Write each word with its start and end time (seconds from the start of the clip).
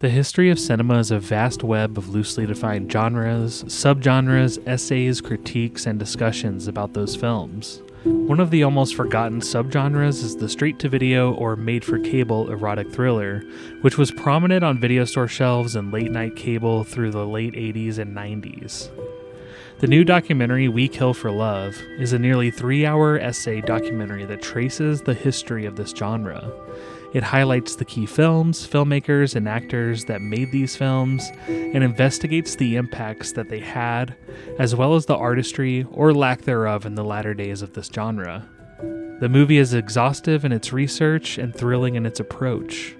The 0.00 0.10
history 0.10 0.48
of 0.48 0.60
cinema 0.60 1.00
is 1.00 1.10
a 1.10 1.18
vast 1.18 1.64
web 1.64 1.98
of 1.98 2.10
loosely 2.10 2.46
defined 2.46 2.88
genres, 2.92 3.64
subgenres, 3.64 4.62
essays, 4.64 5.20
critiques, 5.20 5.86
and 5.86 5.98
discussions 5.98 6.68
about 6.68 6.92
those 6.92 7.16
films. 7.16 7.82
One 8.04 8.38
of 8.38 8.52
the 8.52 8.62
almost 8.62 8.94
forgotten 8.94 9.40
subgenres 9.40 10.22
is 10.22 10.36
the 10.36 10.48
straight 10.48 10.78
to 10.78 10.88
video 10.88 11.34
or 11.34 11.56
made 11.56 11.84
for 11.84 11.98
cable 11.98 12.48
erotic 12.48 12.92
thriller, 12.92 13.42
which 13.80 13.98
was 13.98 14.12
prominent 14.12 14.62
on 14.62 14.78
video 14.78 15.04
store 15.04 15.26
shelves 15.26 15.74
and 15.74 15.92
late 15.92 16.12
night 16.12 16.36
cable 16.36 16.84
through 16.84 17.10
the 17.10 17.26
late 17.26 17.54
80s 17.54 17.98
and 17.98 18.16
90s. 18.16 18.90
The 19.80 19.88
new 19.88 20.04
documentary 20.04 20.68
We 20.68 20.86
Kill 20.86 21.12
for 21.12 21.32
Love 21.32 21.76
is 21.98 22.12
a 22.12 22.20
nearly 22.20 22.52
three 22.52 22.86
hour 22.86 23.18
essay 23.18 23.62
documentary 23.62 24.24
that 24.26 24.42
traces 24.42 25.02
the 25.02 25.14
history 25.14 25.66
of 25.66 25.74
this 25.74 25.90
genre. 25.90 26.52
It 27.14 27.22
highlights 27.22 27.76
the 27.76 27.86
key 27.86 28.04
films, 28.04 28.68
filmmakers, 28.68 29.34
and 29.34 29.48
actors 29.48 30.04
that 30.04 30.20
made 30.20 30.52
these 30.52 30.76
films 30.76 31.30
and 31.48 31.82
investigates 31.82 32.54
the 32.54 32.76
impacts 32.76 33.32
that 33.32 33.48
they 33.48 33.60
had, 33.60 34.14
as 34.58 34.74
well 34.74 34.94
as 34.94 35.06
the 35.06 35.16
artistry 35.16 35.86
or 35.90 36.12
lack 36.12 36.42
thereof 36.42 36.84
in 36.84 36.96
the 36.96 37.04
latter 37.04 37.32
days 37.32 37.62
of 37.62 37.72
this 37.72 37.90
genre. 37.92 38.46
The 39.20 39.28
movie 39.30 39.56
is 39.56 39.72
exhaustive 39.72 40.44
in 40.44 40.52
its 40.52 40.72
research 40.72 41.38
and 41.38 41.54
thrilling 41.54 41.94
in 41.94 42.04
its 42.04 42.20
approach. 42.20 42.94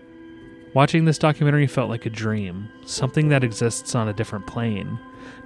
Watching 0.74 1.04
this 1.04 1.18
documentary 1.18 1.66
felt 1.66 1.90
like 1.90 2.06
a 2.06 2.10
dream, 2.10 2.68
something 2.86 3.28
that 3.28 3.44
exists 3.44 3.94
on 3.94 4.08
a 4.08 4.14
different 4.14 4.46
plane. 4.46 4.98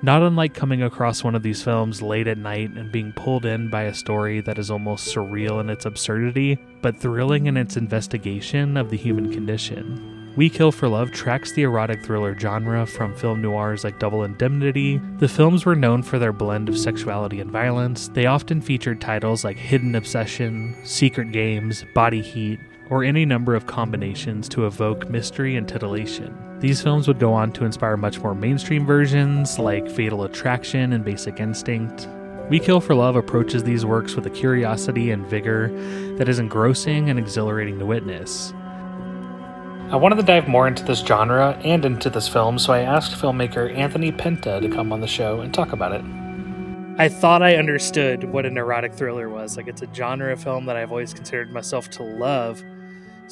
Not 0.02 0.22
unlike 0.22 0.54
coming 0.54 0.82
across 0.82 1.22
one 1.22 1.34
of 1.34 1.42
these 1.42 1.62
films 1.62 2.02
late 2.02 2.26
at 2.26 2.38
night 2.38 2.70
and 2.70 2.90
being 2.90 3.12
pulled 3.12 3.44
in 3.44 3.70
by 3.70 3.82
a 3.82 3.94
story 3.94 4.40
that 4.40 4.58
is 4.58 4.70
almost 4.70 5.14
surreal 5.14 5.60
in 5.60 5.70
its 5.70 5.86
absurdity, 5.86 6.58
but 6.80 6.96
thrilling 6.96 7.46
in 7.46 7.56
its 7.56 7.76
investigation 7.76 8.76
of 8.76 8.90
the 8.90 8.96
human 8.96 9.32
condition. 9.32 10.22
We 10.34 10.48
Kill 10.48 10.72
for 10.72 10.88
Love 10.88 11.12
tracks 11.12 11.52
the 11.52 11.64
erotic 11.64 12.04
thriller 12.04 12.34
genre 12.38 12.86
from 12.86 13.14
film 13.14 13.42
noirs 13.42 13.84
like 13.84 13.98
Double 13.98 14.24
Indemnity. 14.24 14.98
The 15.18 15.28
films 15.28 15.66
were 15.66 15.76
known 15.76 16.02
for 16.02 16.18
their 16.18 16.32
blend 16.32 16.70
of 16.70 16.78
sexuality 16.78 17.40
and 17.40 17.50
violence. 17.50 18.08
They 18.08 18.24
often 18.24 18.62
featured 18.62 18.98
titles 18.98 19.44
like 19.44 19.58
Hidden 19.58 19.94
Obsession, 19.94 20.74
Secret 20.84 21.32
Games, 21.32 21.84
Body 21.94 22.22
Heat, 22.22 22.60
or 22.88 23.04
any 23.04 23.26
number 23.26 23.54
of 23.54 23.66
combinations 23.66 24.48
to 24.50 24.64
evoke 24.64 25.10
mystery 25.10 25.56
and 25.56 25.68
titillation. 25.68 26.51
These 26.62 26.80
films 26.80 27.08
would 27.08 27.18
go 27.18 27.32
on 27.32 27.50
to 27.54 27.64
inspire 27.64 27.96
much 27.96 28.20
more 28.20 28.36
mainstream 28.36 28.86
versions 28.86 29.58
like 29.58 29.90
Fatal 29.90 30.22
Attraction 30.22 30.92
and 30.92 31.04
Basic 31.04 31.40
Instinct. 31.40 32.06
We 32.48 32.60
Kill 32.60 32.80
for 32.80 32.94
Love 32.94 33.16
approaches 33.16 33.64
these 33.64 33.84
works 33.84 34.14
with 34.14 34.26
a 34.26 34.30
curiosity 34.30 35.10
and 35.10 35.26
vigor 35.26 35.70
that 36.18 36.28
is 36.28 36.38
engrossing 36.38 37.10
and 37.10 37.18
exhilarating 37.18 37.80
to 37.80 37.84
witness. 37.84 38.54
I 39.90 39.96
wanted 39.96 40.18
to 40.18 40.22
dive 40.22 40.46
more 40.46 40.68
into 40.68 40.84
this 40.84 41.00
genre 41.00 41.60
and 41.64 41.84
into 41.84 42.08
this 42.08 42.28
film, 42.28 42.60
so 42.60 42.72
I 42.72 42.82
asked 42.82 43.20
filmmaker 43.20 43.76
Anthony 43.76 44.12
Penta 44.12 44.60
to 44.60 44.68
come 44.68 44.92
on 44.92 45.00
the 45.00 45.08
show 45.08 45.40
and 45.40 45.52
talk 45.52 45.72
about 45.72 45.90
it. 45.90 46.04
I 46.96 47.08
thought 47.08 47.42
I 47.42 47.56
understood 47.56 48.22
what 48.22 48.46
an 48.46 48.56
erotic 48.56 48.94
thriller 48.94 49.28
was. 49.28 49.56
Like, 49.56 49.66
it's 49.66 49.82
a 49.82 49.92
genre 49.92 50.32
of 50.32 50.40
film 50.40 50.66
that 50.66 50.76
I've 50.76 50.92
always 50.92 51.12
considered 51.12 51.50
myself 51.50 51.90
to 51.90 52.04
love 52.04 52.62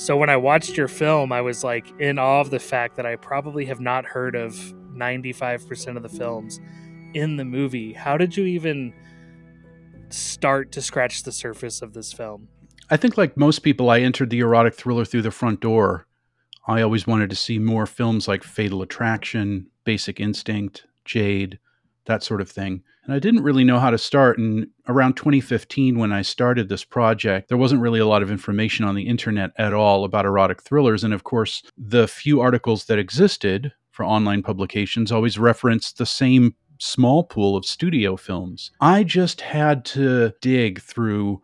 so 0.00 0.16
when 0.16 0.30
I 0.30 0.38
watched 0.38 0.78
your 0.78 0.88
film, 0.88 1.30
I 1.30 1.42
was 1.42 1.62
like 1.62 1.84
in 2.00 2.18
awe 2.18 2.40
of 2.40 2.48
the 2.48 2.58
fact 2.58 2.96
that 2.96 3.04
I 3.04 3.16
probably 3.16 3.66
have 3.66 3.80
not 3.80 4.06
heard 4.06 4.34
of 4.34 4.54
95% 4.94 5.98
of 5.98 6.02
the 6.02 6.08
films 6.08 6.58
in 7.12 7.36
the 7.36 7.44
movie. 7.44 7.92
How 7.92 8.16
did 8.16 8.34
you 8.34 8.46
even 8.46 8.94
start 10.08 10.72
to 10.72 10.80
scratch 10.80 11.24
the 11.24 11.32
surface 11.32 11.82
of 11.82 11.92
this 11.92 12.14
film? 12.14 12.48
I 12.88 12.96
think, 12.96 13.18
like 13.18 13.36
most 13.36 13.58
people, 13.58 13.90
I 13.90 14.00
entered 14.00 14.30
the 14.30 14.40
erotic 14.40 14.74
thriller 14.74 15.04
through 15.04 15.20
the 15.20 15.30
front 15.30 15.60
door. 15.60 16.06
I 16.66 16.80
always 16.80 17.06
wanted 17.06 17.28
to 17.28 17.36
see 17.36 17.58
more 17.58 17.84
films 17.84 18.26
like 18.26 18.42
Fatal 18.42 18.80
Attraction, 18.80 19.66
Basic 19.84 20.18
Instinct, 20.18 20.86
Jade, 21.04 21.58
that 22.06 22.22
sort 22.22 22.40
of 22.40 22.50
thing. 22.50 22.82
And 23.04 23.14
I 23.14 23.18
didn't 23.18 23.42
really 23.42 23.64
know 23.64 23.78
how 23.78 23.90
to 23.90 23.98
start. 23.98 24.38
And 24.38 24.66
around 24.88 25.14
2015, 25.14 25.98
when 25.98 26.12
I 26.12 26.22
started 26.22 26.68
this 26.68 26.84
project, 26.84 27.48
there 27.48 27.58
wasn't 27.58 27.80
really 27.80 28.00
a 28.00 28.06
lot 28.06 28.22
of 28.22 28.30
information 28.30 28.84
on 28.84 28.94
the 28.94 29.06
internet 29.06 29.52
at 29.56 29.72
all 29.72 30.04
about 30.04 30.26
erotic 30.26 30.62
thrillers. 30.62 31.04
And 31.04 31.14
of 31.14 31.24
course, 31.24 31.62
the 31.76 32.06
few 32.06 32.40
articles 32.40 32.84
that 32.86 32.98
existed 32.98 33.72
for 33.90 34.04
online 34.04 34.42
publications 34.42 35.10
always 35.10 35.38
referenced 35.38 35.98
the 35.98 36.06
same 36.06 36.54
small 36.78 37.24
pool 37.24 37.56
of 37.56 37.64
studio 37.64 38.16
films. 38.16 38.70
I 38.80 39.04
just 39.04 39.40
had 39.40 39.84
to 39.86 40.32
dig 40.40 40.80
through 40.80 41.42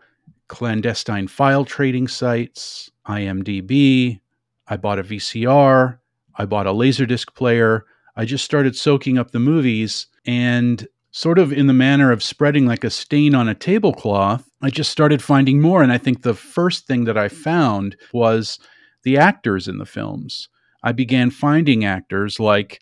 clandestine 0.48 1.28
file 1.28 1.64
trading 1.64 2.08
sites, 2.08 2.90
IMDb. 3.06 4.20
I 4.68 4.76
bought 4.76 4.98
a 4.98 5.04
VCR. 5.04 5.98
I 6.36 6.44
bought 6.44 6.66
a 6.66 6.72
Laserdisc 6.72 7.34
player. 7.34 7.84
I 8.16 8.24
just 8.24 8.44
started 8.44 8.76
soaking 8.76 9.18
up 9.18 9.30
the 9.30 9.38
movies 9.38 10.06
and 10.26 10.86
sort 11.12 11.38
of 11.38 11.52
in 11.52 11.66
the 11.66 11.72
manner 11.72 12.12
of 12.12 12.22
spreading 12.22 12.66
like 12.66 12.84
a 12.84 12.90
stain 12.90 13.34
on 13.34 13.48
a 13.48 13.54
tablecloth, 13.54 14.48
I 14.60 14.70
just 14.70 14.90
started 14.90 15.22
finding 15.22 15.60
more. 15.60 15.82
And 15.82 15.90
I 15.90 15.98
think 15.98 16.22
the 16.22 16.34
first 16.34 16.86
thing 16.86 17.04
that 17.04 17.16
I 17.16 17.28
found 17.28 17.96
was 18.12 18.58
the 19.02 19.16
actors 19.16 19.68
in 19.68 19.78
the 19.78 19.86
films. 19.86 20.48
I 20.82 20.92
began 20.92 21.30
finding 21.30 21.84
actors 21.84 22.38
like 22.38 22.80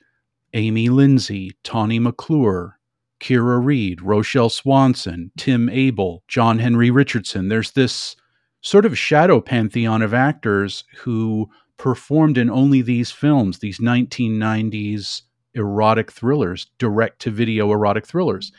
Amy 0.52 0.88
Lindsay, 0.88 1.52
Tawny 1.62 1.98
McClure, 1.98 2.78
Kira 3.20 3.64
Reed, 3.64 4.02
Rochelle 4.02 4.50
Swanson, 4.50 5.30
Tim 5.36 5.68
Abell, 5.68 6.22
John 6.28 6.58
Henry 6.58 6.90
Richardson. 6.90 7.48
There's 7.48 7.72
this 7.72 8.16
sort 8.60 8.84
of 8.84 8.98
shadow 8.98 9.40
pantheon 9.40 10.02
of 10.02 10.12
actors 10.12 10.84
who 10.96 11.48
performed 11.76 12.38
in 12.38 12.50
only 12.50 12.82
these 12.82 13.10
films, 13.10 13.58
these 13.58 13.78
1990s 13.78 15.22
erotic 15.54 16.10
thrillers, 16.10 16.66
direct 16.78 17.20
to 17.22 17.30
video 17.30 17.70
erotic 17.70 18.06
thrillers. 18.06 18.52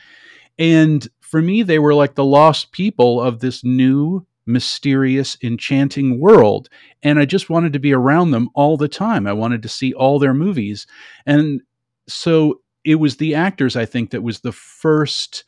And 0.58 1.06
for 1.20 1.42
me, 1.42 1.62
they 1.62 1.78
were 1.78 1.94
like 1.94 2.14
the 2.14 2.24
lost 2.24 2.72
people 2.72 3.20
of 3.20 3.40
this 3.40 3.64
new, 3.64 4.26
mysterious, 4.46 5.36
enchanting 5.42 6.20
world. 6.20 6.68
And 7.02 7.18
I 7.18 7.24
just 7.24 7.50
wanted 7.50 7.72
to 7.74 7.78
be 7.78 7.92
around 7.92 8.30
them 8.30 8.48
all 8.54 8.76
the 8.76 8.88
time. 8.88 9.26
I 9.26 9.32
wanted 9.32 9.62
to 9.62 9.68
see 9.68 9.92
all 9.92 10.18
their 10.18 10.34
movies. 10.34 10.86
And 11.26 11.62
so 12.08 12.60
it 12.84 12.96
was 12.96 13.16
the 13.16 13.34
actors, 13.34 13.76
I 13.76 13.84
think, 13.84 14.10
that 14.10 14.22
was 14.22 14.40
the 14.40 14.52
first 14.52 15.44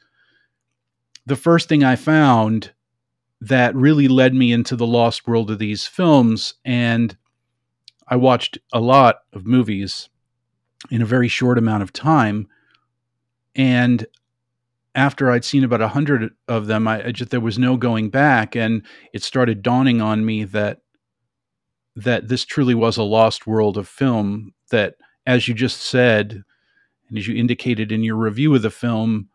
the 1.25 1.37
first 1.37 1.69
thing 1.69 1.85
I 1.85 1.95
found 1.95 2.73
that 3.43 3.77
really 3.77 4.09
led 4.09 4.33
me 4.35 4.51
into 4.51 4.77
the 4.77 4.87
lost 4.87 5.29
world 5.29 5.51
of 5.51 5.59
these 5.59 5.87
films. 5.87 6.55
And 6.65 7.17
I 8.09 8.17
watched 8.17 8.59
a 8.73 8.81
lot 8.81 9.17
of 9.35 9.47
movies 9.47 10.09
in 10.91 11.03
a 11.03 11.07
very 11.07 11.29
short 11.29 11.59
amount 11.59 11.83
of 11.83 11.93
time. 11.93 12.49
And 13.55 14.07
after 14.95 15.31
I'd 15.31 15.45
seen 15.45 15.65
about 15.65 15.81
a 15.81 15.89
hundred 15.89 16.33
of 16.47 16.67
them, 16.67 16.89
I, 16.89 17.07
I, 17.07 17.13
just 17.13 17.31
there 17.31 17.41
was 17.41 17.59
no 17.59 17.77
going 17.77 18.11
back, 18.11 18.57
and 18.57 18.83
it 19.13 19.23
started 19.23 19.63
dawning 19.63 20.01
on 20.01 20.25
me 20.25 20.45
that 20.45 20.81
that 21.97 22.29
this 22.29 22.45
truly 22.45 22.75
was 22.75 22.97
a 22.97 23.03
lost 23.03 23.47
world 23.47 23.77
of 23.77 23.89
film. 23.89 24.55
That, 24.71 24.95
as 25.27 25.49
you 25.49 25.55
just 25.55 25.81
said, 25.81 26.45
and 27.09 27.19
as 27.19 27.27
you 27.27 27.37
indicated 27.37 27.91
in 27.91 28.05
your 28.05 28.17
review 28.17 28.55
of 28.55 28.63
the 28.63 28.71
film, 28.71 29.29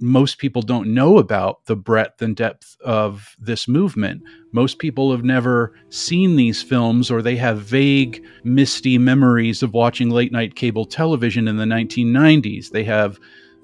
most 0.00 0.38
people 0.38 0.62
don't 0.62 0.92
know 0.92 1.18
about 1.18 1.64
the 1.66 1.76
breadth 1.76 2.22
and 2.22 2.34
depth 2.34 2.76
of 2.84 3.36
this 3.38 3.68
movement. 3.68 4.22
Most 4.52 4.78
people 4.78 5.12
have 5.12 5.24
never 5.24 5.74
seen 5.90 6.36
these 6.36 6.62
films 6.62 7.10
or 7.10 7.22
they 7.22 7.36
have 7.36 7.60
vague, 7.60 8.24
misty 8.42 8.98
memories 8.98 9.62
of 9.62 9.74
watching 9.74 10.10
late 10.10 10.32
night 10.32 10.56
cable 10.56 10.84
television 10.84 11.46
in 11.46 11.56
the 11.56 11.64
1990s. 11.64 12.70
They 12.70 12.84
have 12.84 13.18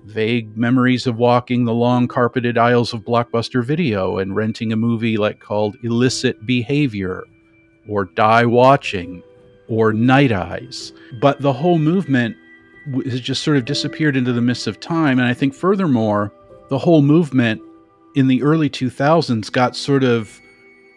vague 0.05 0.57
memories 0.57 1.07
of 1.07 1.17
walking 1.17 1.65
the 1.65 1.75
long 1.75 2.07
carpeted 2.07 2.57
aisles 2.57 2.93
of 2.93 3.05
Blockbuster 3.05 3.65
Video 3.65 4.19
and 4.19 4.37
renting 4.37 4.73
a 4.73 4.77
movie 4.77 5.17
like 5.17 5.41
called 5.41 5.77
Illicit 5.83 6.47
Behavior 6.47 7.25
or 7.89 8.05
Die 8.05 8.45
Watching 8.45 9.23
or 9.69 9.93
Night 9.93 10.33
Eyes. 10.33 10.93
But 11.21 11.41
the 11.41 11.53
whole 11.53 11.79
movement 11.79 12.37
has 13.05 13.21
just 13.21 13.43
sort 13.43 13.57
of 13.57 13.65
disappeared 13.65 14.17
into 14.17 14.33
the 14.33 14.41
mists 14.41 14.67
of 14.67 14.81
time. 14.81 15.19
And 15.19 15.29
I 15.29 15.35
think, 15.35 15.55
furthermore, 15.55 16.33
the 16.69 16.79
whole 16.79 17.03
movement 17.03 17.63
in 18.15 18.29
the 18.29 18.43
early 18.43 18.69
2000s 18.69 19.51
got 19.53 19.77
sort 19.77 20.05
of 20.05 20.41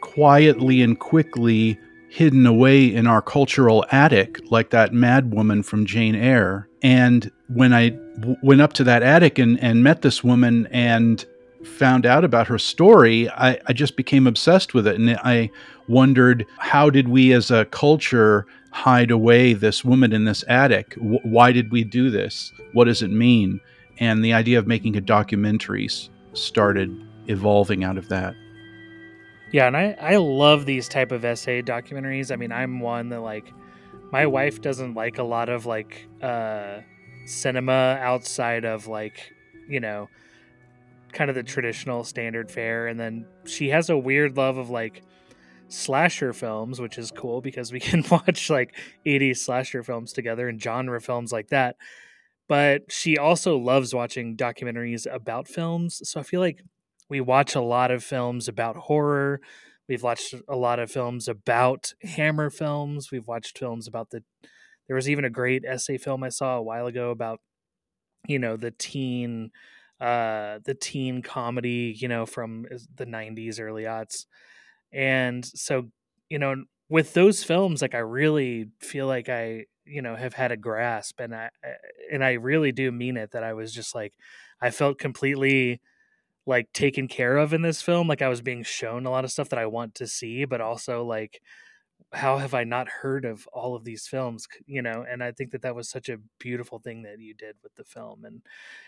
quietly 0.02 0.82
and 0.82 1.00
quickly 1.00 1.78
hidden 2.10 2.46
away 2.46 2.94
in 2.94 3.08
our 3.08 3.22
cultural 3.22 3.86
attic, 3.92 4.40
like 4.52 4.70
that 4.72 4.94
mad 4.94 5.34
woman 5.34 5.64
from 5.64 5.86
Jane 5.86 6.16
Eyre. 6.16 6.68
And 6.82 7.32
when 7.48 7.74
I 7.74 7.90
w- 8.20 8.36
went 8.44 8.60
up 8.60 8.74
to 8.74 8.84
that 8.84 9.02
attic 9.02 9.40
and, 9.40 9.58
and 9.64 9.84
met 9.84 10.02
this 10.02 10.24
woman 10.24 10.68
and 10.72 11.24
found 11.64 12.06
out 12.06 12.26
about 12.26 12.48
her 12.48 12.58
story, 12.58 13.30
I, 13.30 13.60
I 13.68 13.74
just 13.74 13.96
became 13.96 14.28
obsessed 14.28 14.74
with 14.74 14.88
it. 14.88 15.00
And 15.00 15.12
I 15.24 15.52
wondered 15.88 16.46
how 16.58 16.90
did 16.90 17.08
we 17.08 17.32
as 17.34 17.50
a 17.50 17.66
culture 17.66 18.46
hide 18.72 19.12
away 19.12 19.54
this 19.54 19.86
woman 19.86 20.14
in 20.14 20.26
this 20.26 20.44
attic? 20.48 20.96
W- 20.96 21.20
why 21.24 21.52
did 21.52 21.72
we 21.72 21.84
do 21.84 22.10
this? 22.10 22.52
What 22.74 22.86
does 22.86 23.02
it 23.02 23.12
mean? 23.12 23.60
And 24.00 24.24
the 24.24 24.34
idea 24.34 24.58
of 24.58 24.68
making 24.68 24.96
a 24.98 25.02
documentary 25.02 25.90
started 26.34 26.96
evolving 27.28 27.84
out 27.84 27.98
of 27.98 28.10
that. 28.10 28.34
Yeah, 29.52 29.68
and 29.68 29.76
I, 29.76 29.98
I 30.00 30.16
love 30.16 30.66
these 30.66 30.88
type 30.88 31.12
of 31.12 31.26
essay 31.26 31.62
documentaries. 31.62 32.32
I 32.32 32.38
mean, 32.38 32.52
I'm 32.52 32.80
one 32.80 33.10
that 33.10 33.20
like 33.20 33.52
my 34.12 34.26
wife 34.26 34.62
doesn't 34.62 34.94
like 34.94 35.18
a 35.18 35.24
lot 35.24 35.50
of 35.50 35.66
like 35.66 36.08
uh 36.22 36.80
cinema 37.26 37.98
outside 38.02 38.66
of 38.66 38.88
like 38.88 39.34
you 39.68 39.80
know 39.80 40.10
kind 41.14 41.30
of 41.30 41.36
the 41.36 41.44
traditional 41.44 42.04
standard 42.04 42.50
fare 42.50 42.88
and 42.88 43.00
then 43.00 43.26
she 43.46 43.70
has 43.70 43.90
a 43.90 43.98
weird 43.98 44.38
love 44.38 44.58
of 44.58 44.70
like 44.70 45.04
slasher 45.72 46.34
films 46.34 46.82
which 46.82 46.98
is 46.98 47.12
cool 47.12 47.42
because 47.42 47.72
we 47.72 47.80
can 47.90 48.04
watch 48.12 48.50
like 48.50 48.76
80s 49.06 49.38
slasher 49.38 49.84
films 49.84 50.14
together 50.14 50.48
and 50.48 50.62
genre 50.62 51.00
films 51.02 51.32
like 51.32 51.50
that. 51.50 51.76
But 52.48 52.92
she 52.92 53.18
also 53.18 53.58
loves 53.58 53.94
watching 53.94 54.36
documentaries 54.36 55.08
about 55.12 55.48
films. 55.48 56.02
So 56.04 56.20
i 56.20 56.24
feel 56.24 56.42
like 56.42 56.62
we 57.10 57.22
watch 57.22 57.56
a 57.56 57.62
lot 57.62 57.92
of 57.92 58.04
films 58.04 58.48
about 58.48 58.76
horror. 58.76 59.42
We've 59.88 60.04
watched 60.04 60.36
a 60.48 60.56
lot 60.56 60.80
of 60.80 60.90
films 60.92 61.28
about 61.28 61.94
hammer 62.02 62.50
films. 62.50 63.12
We've 63.12 63.28
watched 63.28 63.58
films 63.58 63.88
about 63.88 64.12
the 64.12 64.24
there 64.88 64.96
was 64.96 65.10
even 65.10 65.24
a 65.24 65.30
great 65.30 65.64
essay 65.66 65.98
film 65.98 66.22
i 66.22 66.28
saw 66.28 66.58
a 66.58 66.62
while 66.62 66.86
ago 66.86 67.12
about 67.12 67.40
you 68.28 68.38
know 68.38 68.58
the 68.58 68.72
teen 68.72 69.52
uh 70.02 70.60
the 70.66 70.74
teen 70.74 71.22
comedy 71.22 71.96
you 71.98 72.10
know 72.10 72.26
from 72.26 72.66
the 72.96 73.06
90s 73.06 73.60
early 73.62 73.84
aughts 73.84 74.26
and 74.92 75.46
so 75.46 75.88
you 76.30 76.40
know 76.40 76.64
with 76.90 77.14
those 77.14 77.44
films 77.44 77.82
like 77.82 77.96
i 77.96 78.00
really 78.00 78.68
feel 78.80 79.08
like 79.08 79.30
i 79.30 79.66
you 79.86 80.02
know 80.02 80.16
have 80.16 80.34
had 80.34 80.52
a 80.52 80.58
grasp 80.58 81.20
and 81.20 81.36
i 81.36 81.50
eh, 81.64 81.74
and 82.12 82.24
i 82.24 82.34
really 82.34 82.72
do 82.72 82.92
mean 82.92 83.18
it 83.18 83.32
that 83.32 83.44
i 83.44 83.54
was 83.54 83.74
just 83.74 83.96
like 83.96 84.14
i 84.62 84.70
felt 84.70 84.98
completely 84.98 85.80
like 86.46 86.72
taken 86.74 87.08
care 87.08 87.38
of 87.38 87.54
in 87.54 87.62
this 87.62 87.82
film 87.82 88.08
like 88.08 88.22
i 88.22 88.28
was 88.28 88.42
being 88.42 88.64
shown 88.64 89.06
a 89.06 89.12
lot 89.12 89.24
of 89.24 89.32
stuff 89.32 89.50
that 89.50 89.60
i 89.60 89.66
want 89.66 89.96
to 89.96 90.08
see 90.08 90.46
but 90.46 90.62
also 90.62 91.04
like 91.04 91.42
how 92.14 92.38
have 92.38 92.54
I 92.54 92.64
not 92.64 92.90
heard 92.90 93.26
of 93.26 93.48
all 93.54 93.76
of 93.76 93.84
these 93.84 94.08
films? 94.08 94.48
You 94.66 94.82
know, 94.82 95.06
and 95.10 95.24
I 95.24 95.32
think 95.32 95.52
that 95.52 95.62
that 95.62 95.76
was 95.76 95.90
such 95.90 96.10
a 96.10 96.18
beautiful 96.40 96.80
thing 96.80 97.04
that 97.04 97.20
you 97.20 97.34
did 97.34 97.56
with 97.64 97.74
the 97.76 97.84
film, 97.84 98.26
and 98.26 98.42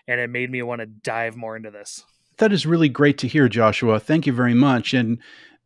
and 0.07 0.19
it 0.19 0.29
made 0.29 0.51
me 0.51 0.61
want 0.61 0.81
to 0.81 0.85
dive 0.85 1.35
more 1.35 1.55
into 1.55 1.71
this. 1.71 2.03
That 2.37 2.51
is 2.51 2.65
really 2.65 2.89
great 2.89 3.17
to 3.19 3.27
hear, 3.27 3.47
Joshua. 3.47 3.99
Thank 3.99 4.25
you 4.25 4.33
very 4.33 4.55
much. 4.55 4.93
And 4.93 5.19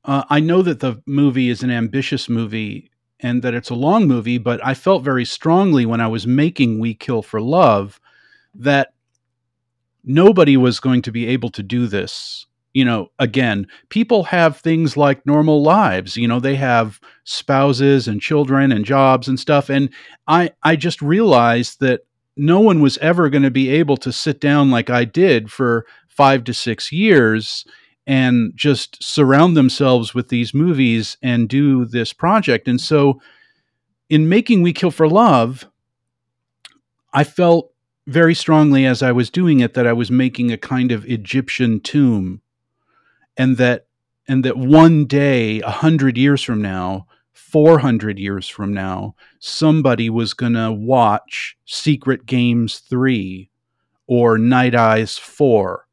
uh, 0.06 0.24
I 0.30 0.40
know 0.40 0.62
that 0.62 0.80
the 0.80 1.02
movie 1.06 1.50
is 1.50 1.64
an 1.64 1.72
ambitious 1.72 2.30
movie 2.30 2.90
and 3.20 3.42
that 3.42 3.54
it's 3.54 3.70
a 3.70 3.76
long 3.76 4.08
movie, 4.08 4.38
but 4.38 4.64
I 4.66 4.74
felt 4.74 5.04
very 5.04 5.26
strongly 5.26 5.86
when 5.86 6.02
I 6.02 6.08
was 6.08 6.28
making 6.28 6.80
We 6.80 6.94
Kill 6.94 7.22
for 7.22 7.42
Love 7.42 8.00
that 8.56 8.94
nobody 10.04 10.56
was 10.56 10.80
going 10.80 11.02
to 11.04 11.12
be 11.12 11.28
able 11.28 11.50
to 11.50 11.64
do 11.64 11.88
this 11.88 12.48
you 12.78 12.86
know, 12.86 13.10
again, 13.18 13.66
people 13.90 14.26
have 14.26 14.58
things 14.58 14.96
like 14.96 15.26
normal 15.26 15.64
lives. 15.64 16.16
You 16.16 16.28
know, 16.28 16.40
they 16.40 16.54
have 16.58 17.00
spouses 17.24 18.08
and 18.08 18.22
children 18.22 18.72
and 18.72 18.86
jobs 18.86 19.28
and 19.28 19.40
stuff. 19.40 19.72
And 19.72 19.90
I, 20.28 20.52
I 20.62 20.76
just 20.76 21.02
realized 21.02 21.80
that 21.80 22.02
no 22.36 22.60
one 22.60 22.80
was 22.80 23.00
ever 23.00 23.32
going 23.32 23.42
to 23.42 23.50
be 23.50 23.70
able 23.72 23.98
to 23.98 24.14
sit 24.14 24.40
down 24.40 24.70
like 24.70 24.92
I 24.92 25.06
did 25.06 25.52
for 25.52 25.88
five 26.08 26.44
to 26.44 26.54
six 26.54 26.92
years 26.92 27.66
and 28.08 28.54
just 28.56 29.04
surround 29.04 29.58
themselves 29.58 30.16
with 30.16 30.30
these 30.30 30.54
movies 30.54 31.18
and 31.22 31.50
do 31.50 31.86
this 31.86 32.14
project. 32.14 32.68
And 32.68 32.80
so, 32.80 33.22
in 34.10 34.30
making 34.30 34.62
We 34.62 34.72
Kill 34.72 34.92
for 34.92 35.10
Love, 35.10 35.68
I 37.14 37.26
felt 37.26 37.74
very 38.08 38.34
strongly 38.34 38.86
as 38.86 39.04
I 39.04 39.12
was 39.12 39.30
doing 39.30 39.60
it 39.60 39.74
that 39.74 39.86
I 39.86 39.92
was 39.92 40.10
making 40.10 40.52
a 40.52 40.58
kind 40.58 40.94
of 40.94 41.06
Egyptian 41.06 41.82
tomb 41.82 42.42
and 43.36 43.58
that 43.58 43.88
and 44.30 44.46
that 44.46 44.58
one 44.58 45.06
day 45.06 45.60
a 45.62 45.70
hundred 45.70 46.18
years 46.18 46.42
from 46.42 46.62
now 46.62 47.08
400 47.34 48.18
years 48.18 48.48
from 48.48 48.74
now 48.74 49.16
somebody 49.40 50.10
was 50.10 50.34
to 50.34 50.72
watch 50.72 51.58
secret 51.66 52.26
games 52.26 52.80
3 52.80 53.50
or 54.08 54.38
night 54.38 54.76
eyes 54.76 55.18
4 55.18 55.87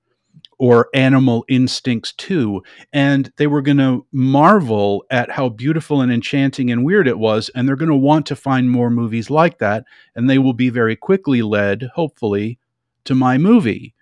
or 0.65 0.89
animal 0.95 1.45
instincts 1.47 2.15
too. 2.15 2.63
and 2.91 3.31
they 3.37 3.47
were 3.47 3.61
going 3.61 3.77
to 3.77 4.07
marvel 4.13 5.05
at 5.11 5.31
how 5.31 5.47
beautiful 5.47 6.01
and 6.01 6.11
enchanting 6.11 6.71
and 6.71 6.83
weird 6.83 7.07
it 7.07 7.19
was 7.19 7.51
and 7.51 7.69
they're 7.69 7.77
going 7.77 7.91
to 7.91 7.95
want 7.95 8.25
to 8.25 8.35
find 8.35 8.71
more 8.71 8.89
movies 8.89 9.29
like 9.29 9.59
that 9.59 9.85
and 10.17 10.31
they 10.31 10.39
will 10.39 10.55
be 10.55 10.71
very 10.71 10.97
quickly 10.97 11.43
led 11.43 11.91
hopefully 11.95 12.59
to 13.05 13.15
my 13.15 13.37
movie 13.37 13.93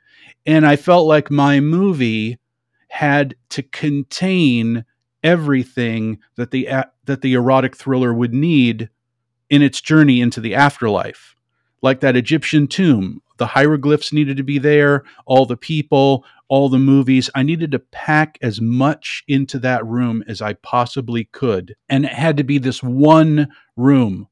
and 0.47 0.65
i 0.65 0.77
felt 0.77 1.09
like 1.09 1.33
my 1.33 1.59
movie 1.59 2.39
had 2.87 3.35
to 3.49 3.65
contain 3.65 4.85
everything 5.25 6.17
that 6.37 6.53
the 6.53 6.69
that 7.07 7.23
the 7.23 7.35
erotic 7.35 7.77
thriller 7.77 8.15
would 8.15 8.33
need 8.33 8.89
in 9.51 9.63
its 9.63 9.81
journey 9.81 10.21
into 10.21 10.41
the 10.41 10.55
afterlife 10.55 11.35
like 11.83 12.01
that 12.01 12.17
egyptian 12.17 12.67
tomb. 12.67 13.21
The 13.39 13.47
hieroglyphs 13.47 14.13
needed 14.13 14.37
to 14.37 14.45
be 14.45 14.59
there 14.59 15.05
all 15.27 15.47
the 15.47 15.57
people 15.57 16.25
all 16.49 16.69
the 16.69 16.79
movies. 16.79 17.31
I 17.35 17.43
needed 17.43 17.73
to 17.73 17.79
pack 17.79 18.39
as 18.43 18.61
much 18.61 19.25
into 19.27 19.59
that 19.61 19.87
room 19.87 20.23
as 20.29 20.43
i 20.43 20.53
possibly 20.55 21.25
could. 21.33 21.75
And 21.89 22.05
it 22.05 22.13
had 22.13 22.37
to 22.37 22.45
be 22.45 22.59
this 22.59 22.83
one 22.83 23.49
room 23.77 24.29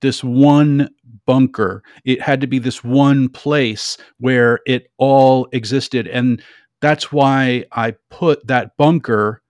this 0.00 0.24
one 0.24 0.88
bunker. 1.26 1.82
It 2.04 2.22
had 2.22 2.40
to 2.40 2.46
be 2.46 2.58
this 2.58 2.82
one 2.82 3.28
place 3.28 3.96
where 4.18 4.60
it 4.66 4.90
all 4.98 5.48
existed. 5.52 6.08
And 6.08 6.42
that's 6.80 7.12
why 7.12 7.64
I 7.72 7.94
put 8.10 8.46
that 8.46 8.76
bunker 8.76 9.42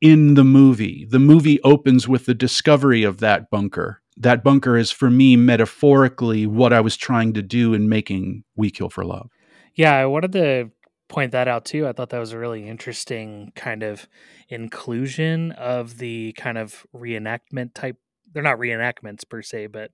in 0.00 0.34
the 0.34 0.44
movie. 0.44 1.06
The 1.10 1.18
movie 1.18 1.60
opens 1.62 2.06
with 2.06 2.26
the 2.26 2.34
discovery 2.34 3.02
of 3.02 3.18
that 3.18 3.50
bunker. 3.50 4.00
That 4.16 4.42
bunker 4.42 4.76
is 4.76 4.90
for 4.90 5.10
me 5.10 5.36
metaphorically 5.36 6.46
what 6.46 6.72
I 6.72 6.80
was 6.80 6.96
trying 6.96 7.34
to 7.34 7.42
do 7.42 7.74
in 7.74 7.88
making 7.88 8.44
We 8.56 8.70
Kill 8.70 8.88
for 8.88 9.04
Love. 9.04 9.30
Yeah, 9.74 9.94
I 9.94 10.06
wanted 10.06 10.32
to 10.32 10.70
point 11.08 11.32
that 11.32 11.48
out 11.48 11.64
too. 11.64 11.86
I 11.86 11.92
thought 11.92 12.10
that 12.10 12.18
was 12.18 12.32
a 12.32 12.38
really 12.38 12.66
interesting 12.66 13.52
kind 13.54 13.82
of 13.82 14.08
inclusion 14.48 15.52
of 15.52 15.98
the 15.98 16.32
kind 16.32 16.58
of 16.58 16.86
reenactment 16.94 17.74
type. 17.74 17.96
They're 18.32 18.42
not 18.42 18.58
reenactments 18.58 19.28
per 19.28 19.42
se, 19.42 19.68
but 19.68 19.90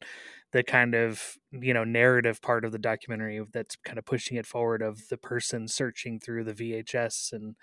the 0.52 0.62
kind 0.62 0.94
of 0.94 1.38
you 1.50 1.74
know 1.74 1.84
narrative 1.84 2.40
part 2.40 2.64
of 2.64 2.72
the 2.72 2.78
documentary 2.78 3.42
that's 3.52 3.76
kind 3.76 3.98
of 3.98 4.04
pushing 4.04 4.36
it 4.36 4.46
forward 4.46 4.82
of 4.82 5.08
the 5.08 5.16
person 5.16 5.66
searching 5.66 6.20
through 6.20 6.44
the 6.44 6.52
VHS 6.52 7.32
and 7.32 7.56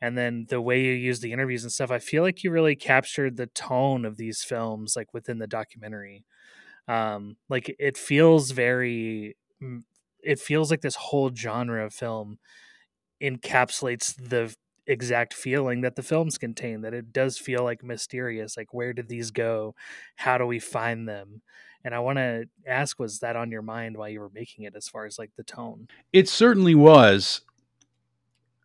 and 0.00 0.18
then 0.18 0.46
the 0.48 0.60
way 0.60 0.80
you 0.80 0.92
use 0.92 1.20
the 1.20 1.32
interviews 1.32 1.62
and 1.62 1.72
stuff 1.72 1.90
i 1.90 1.98
feel 1.98 2.22
like 2.22 2.44
you 2.44 2.50
really 2.50 2.76
captured 2.76 3.36
the 3.36 3.46
tone 3.46 4.04
of 4.04 4.16
these 4.16 4.42
films 4.42 4.94
like 4.96 5.12
within 5.14 5.38
the 5.38 5.46
documentary. 5.46 6.24
Um 6.88 7.36
like 7.48 7.74
it 7.78 7.96
feels 7.96 8.50
very 8.50 9.36
mm, 9.62 9.82
it 10.22 10.38
feels 10.38 10.70
like 10.70 10.80
this 10.80 10.96
whole 10.96 11.34
genre 11.34 11.84
of 11.84 11.94
film 11.94 12.38
encapsulates 13.22 14.14
the 14.16 14.54
exact 14.86 15.32
feeling 15.32 15.80
that 15.80 15.96
the 15.96 16.02
films 16.02 16.36
contain 16.36 16.82
that 16.82 16.92
it 16.92 17.10
does 17.10 17.38
feel 17.38 17.64
like 17.64 17.82
mysterious 17.82 18.56
like 18.56 18.74
where 18.74 18.92
did 18.92 19.08
these 19.08 19.30
go? 19.30 19.74
How 20.16 20.36
do 20.36 20.46
we 20.46 20.58
find 20.58 21.08
them? 21.08 21.40
And 21.86 21.94
i 21.94 21.98
want 21.98 22.16
to 22.16 22.46
ask 22.66 22.98
was 22.98 23.20
that 23.20 23.36
on 23.36 23.50
your 23.50 23.62
mind 23.62 23.96
while 23.96 24.08
you 24.08 24.20
were 24.20 24.30
making 24.34 24.64
it 24.64 24.74
as 24.76 24.88
far 24.88 25.06
as 25.06 25.18
like 25.18 25.30
the 25.36 25.44
tone? 25.44 25.88
It 26.12 26.28
certainly 26.28 26.74
was 26.74 27.40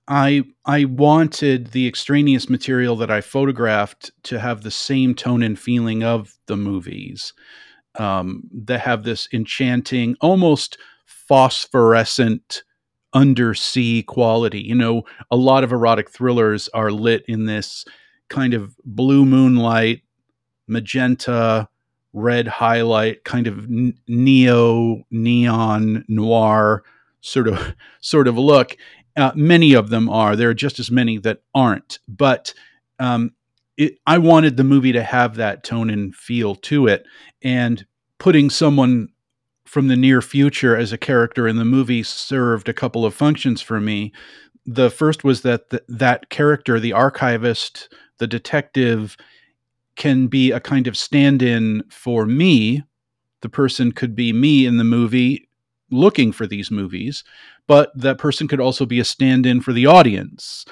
i 0.09 0.43
i 0.65 0.83
wanted 0.85 1.67
the 1.67 1.87
extraneous 1.87 2.49
material 2.49 2.95
that 2.95 3.11
i 3.11 3.21
photographed 3.21 4.11
to 4.23 4.39
have 4.39 4.63
the 4.63 4.71
same 4.71 5.15
tone 5.15 5.41
and 5.41 5.57
feeling 5.57 6.03
of 6.03 6.37
the 6.47 6.57
movies 6.57 7.33
um, 7.97 8.43
that 8.53 8.81
have 8.81 9.03
this 9.03 9.27
enchanting 9.33 10.15
almost 10.21 10.77
phosphorescent 11.05 12.63
undersea 13.13 14.03
quality. 14.03 14.61
You 14.61 14.75
know 14.75 15.03
a 15.31 15.35
lot 15.35 15.63
of 15.63 15.71
erotic 15.71 16.09
thrillers 16.09 16.69
are 16.69 16.91
lit 16.91 17.23
in 17.27 17.45
this 17.45 17.85
kind 18.29 18.53
of 18.53 18.75
blue 18.85 19.25
moonlight 19.25 20.01
magenta 20.67 21.67
red 22.13 22.47
highlight 22.47 23.23
kind 23.23 23.47
of 23.47 23.67
neo 24.07 25.03
neon 25.09 26.05
noir 26.07 26.83
sort 27.21 27.47
of 27.47 27.75
sort 28.01 28.27
of 28.27 28.37
look 28.37 28.77
uh, 29.19 29.31
many 29.35 29.73
of 29.73 29.89
them 29.89 30.09
are. 30.09 30.35
There 30.35 30.49
are 30.49 30.55
just 30.55 30.79
as 30.79 30.89
many 30.89 31.17
that 31.19 31.41
aren't. 31.53 31.99
But 32.07 32.53
um, 32.99 33.31
it, 33.77 33.97
i 34.07 34.17
wanted 34.17 34.57
the 34.57 34.63
movie 34.63 34.91
to 34.91 35.03
have 35.03 35.35
that 35.35 35.63
tone 35.63 35.89
and 35.89 36.15
feel 36.15 36.55
to 36.55 36.87
it. 36.87 37.05
And 37.41 37.85
putting 38.17 38.49
someone 38.49 39.09
from 39.65 39.87
the 39.87 39.95
near 39.95 40.21
future 40.21 40.75
as 40.75 40.91
a 40.91 40.97
character 40.97 41.47
in 41.47 41.57
the 41.57 41.65
movie 41.65 42.01
served 42.03 42.67
a 42.67 42.73
couple 42.73 43.05
of 43.05 43.13
functions 43.13 43.61
for 43.61 43.79
me. 43.79 44.11
The 44.65 44.89
first 44.89 45.23
was 45.23 45.41
that 45.43 45.69
th- 45.69 45.83
that 45.87 46.29
character 46.29 46.79
the 46.79 46.93
archivist 46.93 47.93
the 48.17 48.27
detective 48.27 49.15
can 49.95 50.27
be 50.27 50.51
a 50.51 50.59
kind 50.59 50.87
of 50.87 50.97
stand 50.97 51.41
in 51.41 51.83
for 51.89 52.25
me. 52.25 52.83
The 53.41 53.49
person 53.49 53.91
could 53.91 54.15
be 54.15 54.33
me 54.33 54.65
in 54.65 54.77
the 54.77 54.83
movie 54.83 55.47
looking 55.91 56.31
for 56.31 56.45
these 56.45 56.69
movies, 56.69 57.23
but 57.69 57.91
that 57.93 58.17
person 58.17 58.47
could 58.47 58.59
also 58.59 58.83
be 58.83 58.99
a 58.99 59.05
stand 59.05 59.45
in 59.45 59.61
for 59.61 59.73
the 59.73 59.85
audience. 59.85 60.65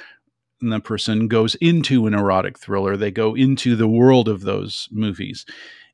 And 0.60 0.74
that 0.74 0.84
person 0.84 1.28
goes 1.28 1.54
into 1.62 2.08
an 2.08 2.16
erotic 2.16 2.58
thriller, 2.58 2.98
they 2.98 3.12
go 3.12 3.36
into 3.36 3.76
the 3.76 3.88
world 3.88 4.28
of 4.28 4.42
those 4.42 4.90
movies. 4.92 5.46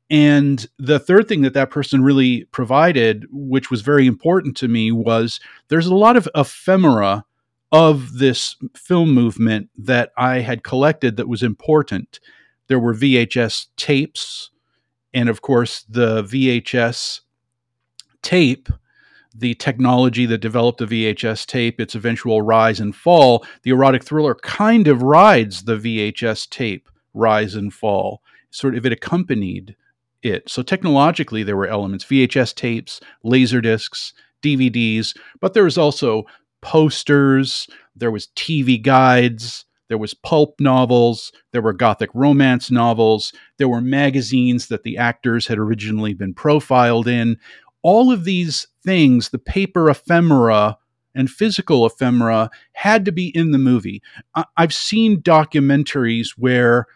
And 0.08 0.66
the 0.78 0.98
third 0.98 1.28
thing 1.28 1.42
that 1.42 1.52
that 1.52 1.68
person 1.68 2.02
really 2.02 2.44
provided, 2.44 3.26
which 3.30 3.70
was 3.70 3.82
very 3.82 4.06
important 4.06 4.56
to 4.56 4.68
me, 4.68 4.92
was 4.92 5.40
there's 5.68 5.86
a 5.86 5.94
lot 5.94 6.16
of 6.16 6.26
ephemera 6.34 7.26
of 7.70 8.14
this 8.14 8.56
film 8.74 9.12
movement 9.12 9.68
that 9.76 10.10
I 10.16 10.38
had 10.38 10.64
collected 10.64 11.18
that 11.18 11.28
was 11.28 11.42
important. 11.42 12.18
There 12.68 12.78
were 12.78 12.94
VHS 12.94 13.66
tapes, 13.76 14.50
and 15.12 15.28
of 15.28 15.42
course, 15.42 15.84
the 15.86 16.22
VHS 16.22 17.20
tape, 18.22 18.70
the 19.34 19.54
technology 19.54 20.26
that 20.26 20.38
developed 20.38 20.78
the 20.78 20.86
VHS 20.86 21.46
tape, 21.46 21.80
its 21.80 21.94
eventual 21.94 22.42
rise 22.42 22.78
and 22.78 22.94
fall, 22.94 23.44
the 23.62 23.70
erotic 23.70 24.04
thriller 24.04 24.34
kind 24.34 24.86
of 24.86 25.02
rides 25.02 25.64
the 25.64 25.76
VHS 25.76 26.48
tape 26.48 26.88
rise 27.12 27.54
and 27.54 27.72
fall. 27.72 28.22
Sort 28.50 28.76
of 28.76 28.86
it 28.86 28.92
accompanied 28.92 29.74
it. 30.22 30.48
So 30.48 30.62
technologically, 30.62 31.42
there 31.42 31.56
were 31.56 31.66
elements 31.66 32.04
VHS 32.04 32.54
tapes, 32.54 33.00
laser 33.22 33.60
discs, 33.60 34.12
DVDs, 34.42 35.16
but 35.40 35.54
there 35.54 35.64
was 35.64 35.78
also 35.78 36.24
posters, 36.60 37.68
there 37.96 38.10
was 38.10 38.28
TV 38.36 38.80
guides, 38.80 39.64
there 39.88 39.98
was 39.98 40.14
pulp 40.14 40.54
novels, 40.60 41.32
there 41.52 41.62
were 41.62 41.72
gothic 41.72 42.10
romance 42.14 42.70
novels, 42.70 43.32
there 43.58 43.68
were 43.68 43.80
magazines 43.80 44.68
that 44.68 44.82
the 44.82 44.96
actors 44.96 45.46
had 45.46 45.58
originally 45.58 46.14
been 46.14 46.34
profiled 46.34 47.06
in. 47.06 47.38
All 47.82 48.10
of 48.10 48.24
these 48.24 48.66
things, 48.84 49.30
the 49.30 49.38
paper 49.38 49.88
ephemera 49.90 50.78
and 51.14 51.30
physical 51.30 51.86
ephemera, 51.86 52.50
had 52.72 53.04
to 53.04 53.12
be 53.12 53.28
in 53.28 53.52
the 53.52 53.58
movie. 53.58 54.02
I- 54.34 54.44
I've 54.56 54.74
seen 54.74 55.22
documentaries 55.22 56.30
where 56.36 56.86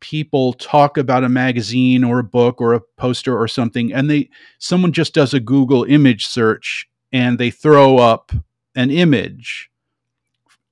people 0.00 0.52
talk 0.54 0.96
about 0.96 1.24
a 1.24 1.28
magazine 1.28 2.04
or 2.04 2.20
a 2.20 2.24
book 2.24 2.60
or 2.60 2.72
a 2.74 2.80
poster 2.96 3.36
or 3.36 3.48
something 3.48 3.92
and 3.92 4.08
they 4.08 4.30
someone 4.58 4.92
just 4.92 5.12
does 5.12 5.34
a 5.34 5.40
google 5.40 5.82
image 5.84 6.26
search 6.26 6.88
and 7.12 7.36
they 7.38 7.50
throw 7.50 7.98
up 7.98 8.30
an 8.76 8.90
image 8.92 9.70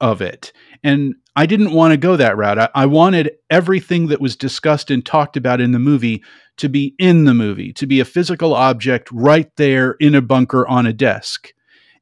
of 0.00 0.22
it 0.22 0.52
and 0.84 1.14
i 1.36 1.46
didn't 1.46 1.72
want 1.72 1.92
to 1.92 1.96
go 1.96 2.16
that 2.16 2.36
route 2.36 2.58
I, 2.58 2.68
I, 2.74 2.86
wanted 2.86 3.32
everything 3.50 4.08
that 4.08 4.20
was 4.20 4.36
discussed 4.36 4.90
and 4.90 5.04
talked 5.04 5.36
about 5.36 5.60
in 5.60 5.72
the 5.72 5.78
movie 5.78 6.24
to 6.56 6.68
be 6.68 6.94
in 6.98 7.24
the 7.24 7.34
movie 7.34 7.72
to 7.74 7.86
be 7.86 8.00
a 8.00 8.04
physical 8.04 8.54
object 8.54 9.08
right 9.12 9.50
there 9.56 9.92
in 10.00 10.14
a 10.14 10.22
bunker 10.22 10.66
on 10.66 10.86
a 10.86 10.92
desk 10.92 11.52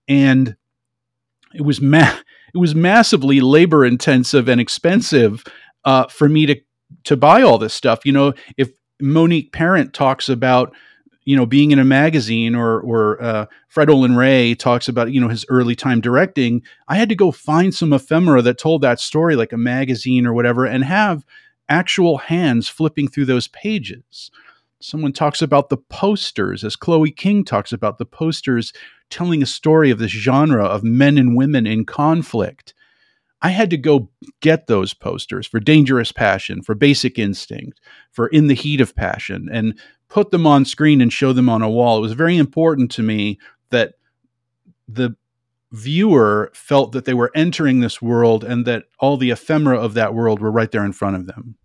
and 0.08 0.56
it 1.54 1.62
was 1.62 1.80
ma- 1.80 2.18
it 2.54 2.58
was 2.58 2.74
massively 2.74 3.40
labor 3.40 3.84
intensive 3.84 4.48
and 4.48 4.60
expensive 4.60 5.44
uh, 5.84 6.06
for 6.08 6.28
me 6.28 6.46
to 6.46 6.60
to 7.04 7.16
buy 7.16 7.42
all 7.42 7.58
this 7.58 7.74
stuff. 7.74 8.04
You 8.04 8.12
know, 8.12 8.34
if 8.56 8.70
Monique 9.00 9.52
Parent 9.52 9.92
talks 9.92 10.28
about 10.28 10.74
you 11.24 11.36
know 11.36 11.46
being 11.46 11.70
in 11.70 11.78
a 11.78 11.84
magazine 11.84 12.54
or 12.54 12.80
or 12.80 13.22
uh, 13.22 13.46
Fred 13.68 13.90
Olen 13.90 14.16
Ray 14.16 14.54
talks 14.54 14.88
about 14.88 15.12
you 15.12 15.20
know 15.20 15.28
his 15.28 15.44
early 15.48 15.74
time 15.74 16.00
directing, 16.00 16.62
I 16.88 16.96
had 16.96 17.08
to 17.08 17.14
go 17.14 17.30
find 17.30 17.74
some 17.74 17.92
ephemera 17.92 18.42
that 18.42 18.58
told 18.58 18.82
that 18.82 19.00
story, 19.00 19.36
like 19.36 19.52
a 19.52 19.58
magazine 19.58 20.26
or 20.26 20.34
whatever, 20.34 20.64
and 20.64 20.84
have 20.84 21.24
actual 21.68 22.18
hands 22.18 22.68
flipping 22.68 23.08
through 23.08 23.24
those 23.26 23.48
pages. 23.48 24.30
Someone 24.80 25.12
talks 25.12 25.40
about 25.40 25.70
the 25.70 25.78
posters, 25.78 26.62
as 26.62 26.76
Chloe 26.76 27.10
King 27.10 27.42
talks 27.42 27.72
about 27.72 27.96
the 27.96 28.04
posters 28.04 28.72
telling 29.08 29.42
a 29.42 29.46
story 29.46 29.90
of 29.90 29.98
this 29.98 30.10
genre 30.10 30.64
of 30.64 30.84
men 30.84 31.16
and 31.16 31.36
women 31.36 31.66
in 31.66 31.86
conflict. 31.86 32.74
I 33.44 33.50
had 33.50 33.68
to 33.70 33.76
go 33.76 34.08
get 34.40 34.68
those 34.68 34.94
posters 34.94 35.46
for 35.46 35.60
Dangerous 35.60 36.12
Passion, 36.12 36.62
for 36.62 36.74
Basic 36.74 37.18
Instinct, 37.18 37.78
for 38.10 38.28
In 38.28 38.46
the 38.46 38.54
Heat 38.54 38.80
of 38.80 38.96
Passion, 38.96 39.50
and 39.52 39.78
put 40.08 40.30
them 40.30 40.46
on 40.46 40.64
screen 40.64 41.02
and 41.02 41.12
show 41.12 41.34
them 41.34 41.50
on 41.50 41.60
a 41.60 41.68
wall. 41.68 41.98
It 41.98 42.00
was 42.00 42.14
very 42.14 42.38
important 42.38 42.90
to 42.92 43.02
me 43.02 43.38
that 43.68 43.96
the 44.88 45.14
viewer 45.72 46.52
felt 46.54 46.92
that 46.92 47.04
they 47.04 47.12
were 47.12 47.30
entering 47.34 47.80
this 47.80 48.00
world 48.00 48.44
and 48.44 48.64
that 48.64 48.84
all 48.98 49.18
the 49.18 49.30
ephemera 49.30 49.78
of 49.78 49.92
that 49.92 50.14
world 50.14 50.40
were 50.40 50.50
right 50.50 50.70
there 50.70 50.84
in 50.84 50.92
front 50.92 51.16
of 51.16 51.26
them. 51.26 51.56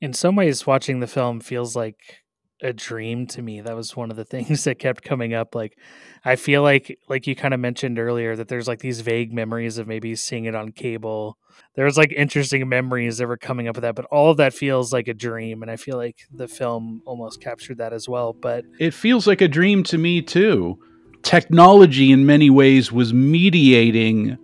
In 0.00 0.12
some 0.12 0.36
ways, 0.36 0.64
watching 0.64 1.00
the 1.00 1.08
film 1.08 1.40
feels 1.40 1.74
like 1.74 2.21
a 2.62 2.72
dream 2.72 3.26
to 3.26 3.42
me. 3.42 3.60
That 3.60 3.76
was 3.76 3.96
one 3.96 4.10
of 4.10 4.16
the 4.16 4.24
things 4.32 4.64
that 4.64 4.78
kept 4.78 5.02
coming 5.02 5.34
up. 5.34 5.54
Like, 5.54 5.76
I 6.24 6.36
feel 6.36 6.62
like, 6.62 6.98
like 7.08 7.26
you 7.26 7.34
kind 7.34 7.52
of 7.52 7.60
mentioned 7.60 7.98
earlier, 7.98 8.36
that 8.36 8.48
there's 8.48 8.68
like 8.68 8.80
these 8.80 9.00
vague 9.00 9.32
memories 9.32 9.78
of 9.78 9.86
maybe 9.86 10.14
seeing 10.14 10.44
it 10.44 10.54
on 10.54 10.72
cable. 10.72 11.36
There's 11.74 11.98
like 11.98 12.12
interesting 12.12 12.68
memories 12.68 13.18
that 13.18 13.26
were 13.26 13.36
coming 13.36 13.68
up 13.68 13.76
with 13.76 13.82
that, 13.82 13.94
but 13.94 14.06
all 14.06 14.30
of 14.30 14.36
that 14.38 14.54
feels 14.54 14.92
like 14.92 15.08
a 15.08 15.14
dream. 15.14 15.62
And 15.62 15.70
I 15.70 15.76
feel 15.76 15.96
like 15.96 16.26
the 16.32 16.48
film 16.48 17.02
almost 17.04 17.40
captured 17.40 17.78
that 17.78 17.92
as 17.92 18.08
well. 18.08 18.32
But 18.32 18.64
it 18.78 18.94
feels 18.94 19.26
like 19.26 19.40
a 19.40 19.48
dream 19.48 19.82
to 19.84 19.98
me 19.98 20.22
too. 20.22 20.78
Technology, 21.22 22.10
in 22.10 22.26
many 22.26 22.50
ways, 22.50 22.90
was 22.90 23.14
mediating 23.14 24.36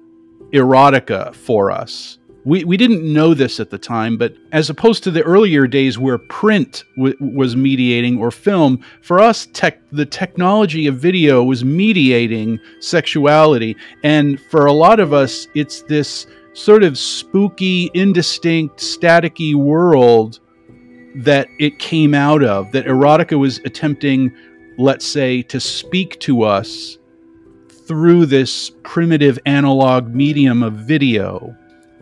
erotica 0.53 1.35
for 1.35 1.71
us 1.71 2.19
we, 2.49 2.64
we 2.64 2.78
didn't 2.78 3.05
know 3.05 3.35
this 3.35 3.61
at 3.61 3.69
the 3.69 3.76
time, 3.76 4.17
but 4.17 4.35
as 4.52 4.71
opposed 4.71 5.05
to 5.05 5.11
the 5.11 5.23
earlier 5.23 5.67
days 5.67 5.99
where 5.99 6.17
print 6.17 6.83
w- 6.97 7.14
was 7.21 7.55
mediating 7.57 8.19
or 8.19 8.31
film, 8.31 8.83
for 9.02 9.21
us, 9.21 9.49
tech, 9.52 9.78
the 9.93 10.07
technology 10.07 10.87
of 10.87 10.97
video 10.97 11.45
was 11.45 11.62
mediating 11.62 12.59
sexuality. 12.81 13.76
And 14.02 14.40
for 14.50 14.64
a 14.64 14.73
lot 14.73 14.99
of 14.99 15.12
us, 15.12 15.47
it's 15.55 15.83
this 15.83 16.26
sort 16.55 16.85
of 16.85 16.97
spooky, 16.97 17.90
indistinct, 17.93 18.78
staticky 18.78 19.55
world 19.55 20.40
that 21.17 21.49
it 21.59 21.78
came 21.78 22.14
out 22.14 22.43
of, 22.43 22.73
that 22.73 22.87
erotica 22.87 23.38
was 23.38 23.59
attempting, 23.67 24.35
let's 24.78 25.05
say, 25.05 25.43
to 25.43 25.61
speak 25.61 26.19
to 26.21 26.45
us 26.45 26.97
through 27.87 28.25
this 28.25 28.71
primitive 28.85 29.38
analog 29.45 30.14
medium 30.14 30.62
of 30.62 30.73
video 30.73 31.55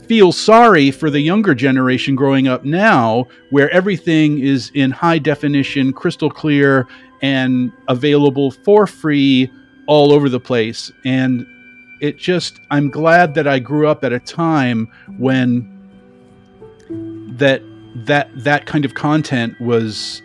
feel 0.07 0.33
sorry 0.33 0.91
for 0.91 1.11
the 1.11 1.21
younger 1.21 1.55
generation 1.55 2.15
growing 2.15 2.49
up 2.49 2.65
now, 2.65 3.27
where 3.51 3.71
everything 3.71 4.39
is 4.39 4.71
in 4.75 4.91
high 4.91 5.19
definition, 5.19 5.93
crystal 5.93 6.31
clear, 6.31 6.87
and 7.23 7.73
available 7.89 8.51
for 8.51 8.87
free 8.87 9.51
all 9.87 10.13
over 10.13 10.29
the 10.29 10.41
place. 10.41 10.93
And 11.05 11.47
it 12.01 12.19
just, 12.19 12.61
I'm 12.71 12.91
glad 12.91 13.35
that 13.35 13.47
I 13.47 13.59
grew 13.59 13.89
up 13.89 14.05
at 14.05 14.13
a 14.13 14.21
time 14.21 14.89
when 15.19 15.73
that 17.39 17.63
that 18.05 18.29
that 18.45 18.67
kind 18.67 18.85
of 18.85 18.95
content 18.95 19.59
was 19.61 20.21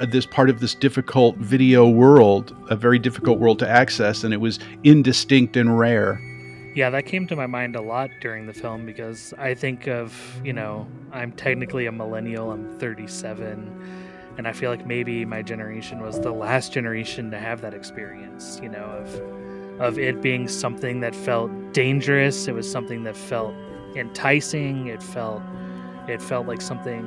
uh, 0.00 0.06
this 0.06 0.24
part 0.24 0.48
of 0.48 0.60
this 0.60 0.74
difficult 0.74 1.36
video 1.36 1.88
world, 1.88 2.56
a 2.70 2.76
very 2.76 2.98
difficult 2.98 3.38
world 3.38 3.58
to 3.58 3.68
access, 3.68 4.22
and 4.24 4.32
it 4.32 4.38
was 4.38 4.60
indistinct 4.84 5.56
and 5.56 5.78
rare. 5.78 6.20
Yeah, 6.74 6.90
that 6.90 7.04
came 7.06 7.26
to 7.26 7.36
my 7.36 7.46
mind 7.46 7.74
a 7.74 7.80
lot 7.80 8.10
during 8.20 8.46
the 8.46 8.52
film 8.52 8.86
because 8.86 9.34
I 9.36 9.54
think 9.54 9.88
of, 9.88 10.14
you 10.44 10.52
know, 10.52 10.86
I'm 11.10 11.32
technically 11.32 11.86
a 11.86 11.92
millennial, 11.92 12.52
I'm 12.52 12.78
37, 12.78 14.34
and 14.38 14.46
I 14.46 14.52
feel 14.52 14.70
like 14.70 14.86
maybe 14.86 15.24
my 15.24 15.42
generation 15.42 16.00
was 16.00 16.20
the 16.20 16.30
last 16.30 16.72
generation 16.72 17.30
to 17.32 17.38
have 17.38 17.60
that 17.62 17.74
experience, 17.74 18.60
you 18.62 18.68
know, 18.68 18.84
of 18.84 19.20
of 19.80 19.98
it 19.98 20.20
being 20.20 20.46
something 20.46 21.00
that 21.00 21.16
felt 21.16 21.50
dangerous, 21.72 22.46
it 22.46 22.52
was 22.54 22.70
something 22.70 23.02
that 23.04 23.16
felt 23.16 23.54
enticing, 23.96 24.86
it 24.86 25.02
felt 25.02 25.42
it 26.06 26.22
felt 26.22 26.46
like 26.46 26.60
something 26.60 27.00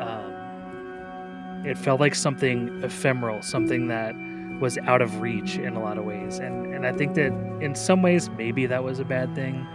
um, 0.00 1.62
it 1.66 1.76
felt 1.76 2.00
like 2.00 2.14
something 2.14 2.82
ephemeral, 2.82 3.42
something 3.42 3.88
that 3.88 4.14
was 4.62 4.78
out 4.78 5.02
of 5.02 5.20
reach 5.20 5.56
in 5.56 5.74
a 5.74 5.82
lot 5.82 5.98
of 5.98 6.04
ways. 6.04 6.38
And 6.38 6.72
and 6.72 6.86
I 6.86 6.92
think 6.92 7.14
that 7.14 7.32
in 7.60 7.74
some 7.74 8.00
ways 8.00 8.30
maybe 8.30 8.64
that 8.66 8.82
was 8.82 9.00
a 9.00 9.04
bad 9.04 9.34
thing. 9.34 9.66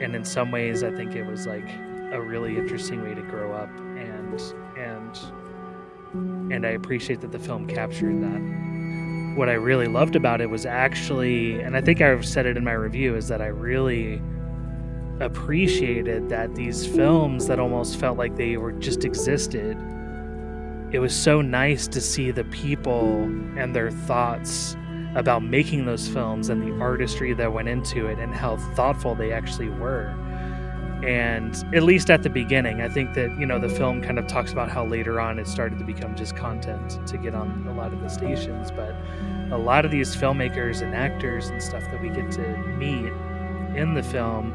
And 0.00 0.14
in 0.14 0.24
some 0.24 0.52
ways 0.52 0.84
I 0.84 0.92
think 0.92 1.14
it 1.14 1.26
was 1.26 1.46
like 1.46 1.68
a 2.12 2.22
really 2.22 2.56
interesting 2.56 3.02
way 3.02 3.14
to 3.14 3.22
grow 3.22 3.52
up 3.52 3.68
and 3.98 4.40
and 4.78 6.52
and 6.52 6.64
I 6.64 6.70
appreciate 6.70 7.20
that 7.22 7.32
the 7.32 7.38
film 7.38 7.66
captured 7.66 8.22
that. 8.22 9.36
What 9.36 9.48
I 9.48 9.54
really 9.54 9.88
loved 9.88 10.14
about 10.14 10.40
it 10.40 10.48
was 10.48 10.66
actually 10.66 11.60
and 11.60 11.76
I 11.76 11.80
think 11.80 12.00
I've 12.00 12.24
said 12.24 12.46
it 12.46 12.56
in 12.56 12.62
my 12.62 12.72
review 12.72 13.16
is 13.16 13.26
that 13.26 13.42
I 13.42 13.48
really 13.48 14.22
appreciated 15.20 16.28
that 16.28 16.54
these 16.54 16.86
films 16.86 17.48
that 17.48 17.58
almost 17.58 17.98
felt 17.98 18.18
like 18.18 18.36
they 18.36 18.56
were 18.56 18.72
just 18.72 19.04
existed 19.04 19.76
it 20.92 20.98
was 20.98 21.14
so 21.14 21.40
nice 21.40 21.88
to 21.88 22.00
see 22.00 22.30
the 22.30 22.44
people 22.44 23.22
and 23.56 23.74
their 23.74 23.90
thoughts 23.90 24.76
about 25.14 25.42
making 25.42 25.86
those 25.86 26.06
films 26.06 26.50
and 26.50 26.62
the 26.62 26.80
artistry 26.82 27.32
that 27.32 27.52
went 27.52 27.68
into 27.68 28.06
it 28.06 28.18
and 28.18 28.34
how 28.34 28.56
thoughtful 28.74 29.14
they 29.14 29.32
actually 29.32 29.70
were. 29.70 30.14
And 31.02 31.54
at 31.74 31.82
least 31.82 32.10
at 32.10 32.22
the 32.22 32.30
beginning, 32.30 32.80
I 32.80 32.88
think 32.88 33.14
that, 33.14 33.30
you 33.38 33.46
know, 33.46 33.58
the 33.58 33.68
film 33.68 34.02
kind 34.02 34.18
of 34.18 34.26
talks 34.26 34.52
about 34.52 34.70
how 34.70 34.86
later 34.86 35.18
on 35.18 35.38
it 35.38 35.48
started 35.48 35.78
to 35.78 35.84
become 35.84 36.14
just 36.14 36.36
content 36.36 37.04
to 37.08 37.18
get 37.18 37.34
on 37.34 37.66
a 37.66 37.74
lot 37.74 37.92
of 37.92 38.00
the 38.00 38.08
stations. 38.08 38.70
But 38.70 38.94
a 39.50 39.58
lot 39.58 39.84
of 39.84 39.90
these 39.90 40.14
filmmakers 40.14 40.82
and 40.82 40.94
actors 40.94 41.48
and 41.48 41.60
stuff 41.62 41.82
that 41.90 42.00
we 42.00 42.08
get 42.10 42.30
to 42.32 42.56
meet 42.78 43.12
in 43.76 43.94
the 43.94 44.02
film 44.02 44.52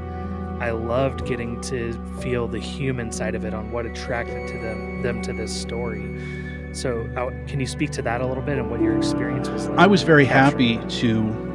I 0.59 0.71
loved 0.71 1.25
getting 1.25 1.61
to 1.61 1.93
feel 2.19 2.47
the 2.47 2.59
human 2.59 3.11
side 3.11 3.35
of 3.35 3.45
it 3.45 3.53
on 3.53 3.71
what 3.71 3.85
attracted 3.85 4.47
to 4.47 4.53
them 4.59 5.01
them 5.01 5.21
to 5.23 5.33
this 5.33 5.55
story. 5.55 6.03
So, 6.73 7.09
uh, 7.15 7.29
can 7.47 7.59
you 7.59 7.67
speak 7.67 7.91
to 7.91 8.01
that 8.03 8.21
a 8.21 8.25
little 8.25 8.43
bit 8.43 8.57
and 8.57 8.69
what 8.69 8.81
your 8.81 8.97
experience 8.97 9.49
was 9.49 9.67
like? 9.67 9.79
I 9.79 9.87
was 9.87 10.03
very 10.03 10.25
happy 10.25 10.77
to 10.99 11.47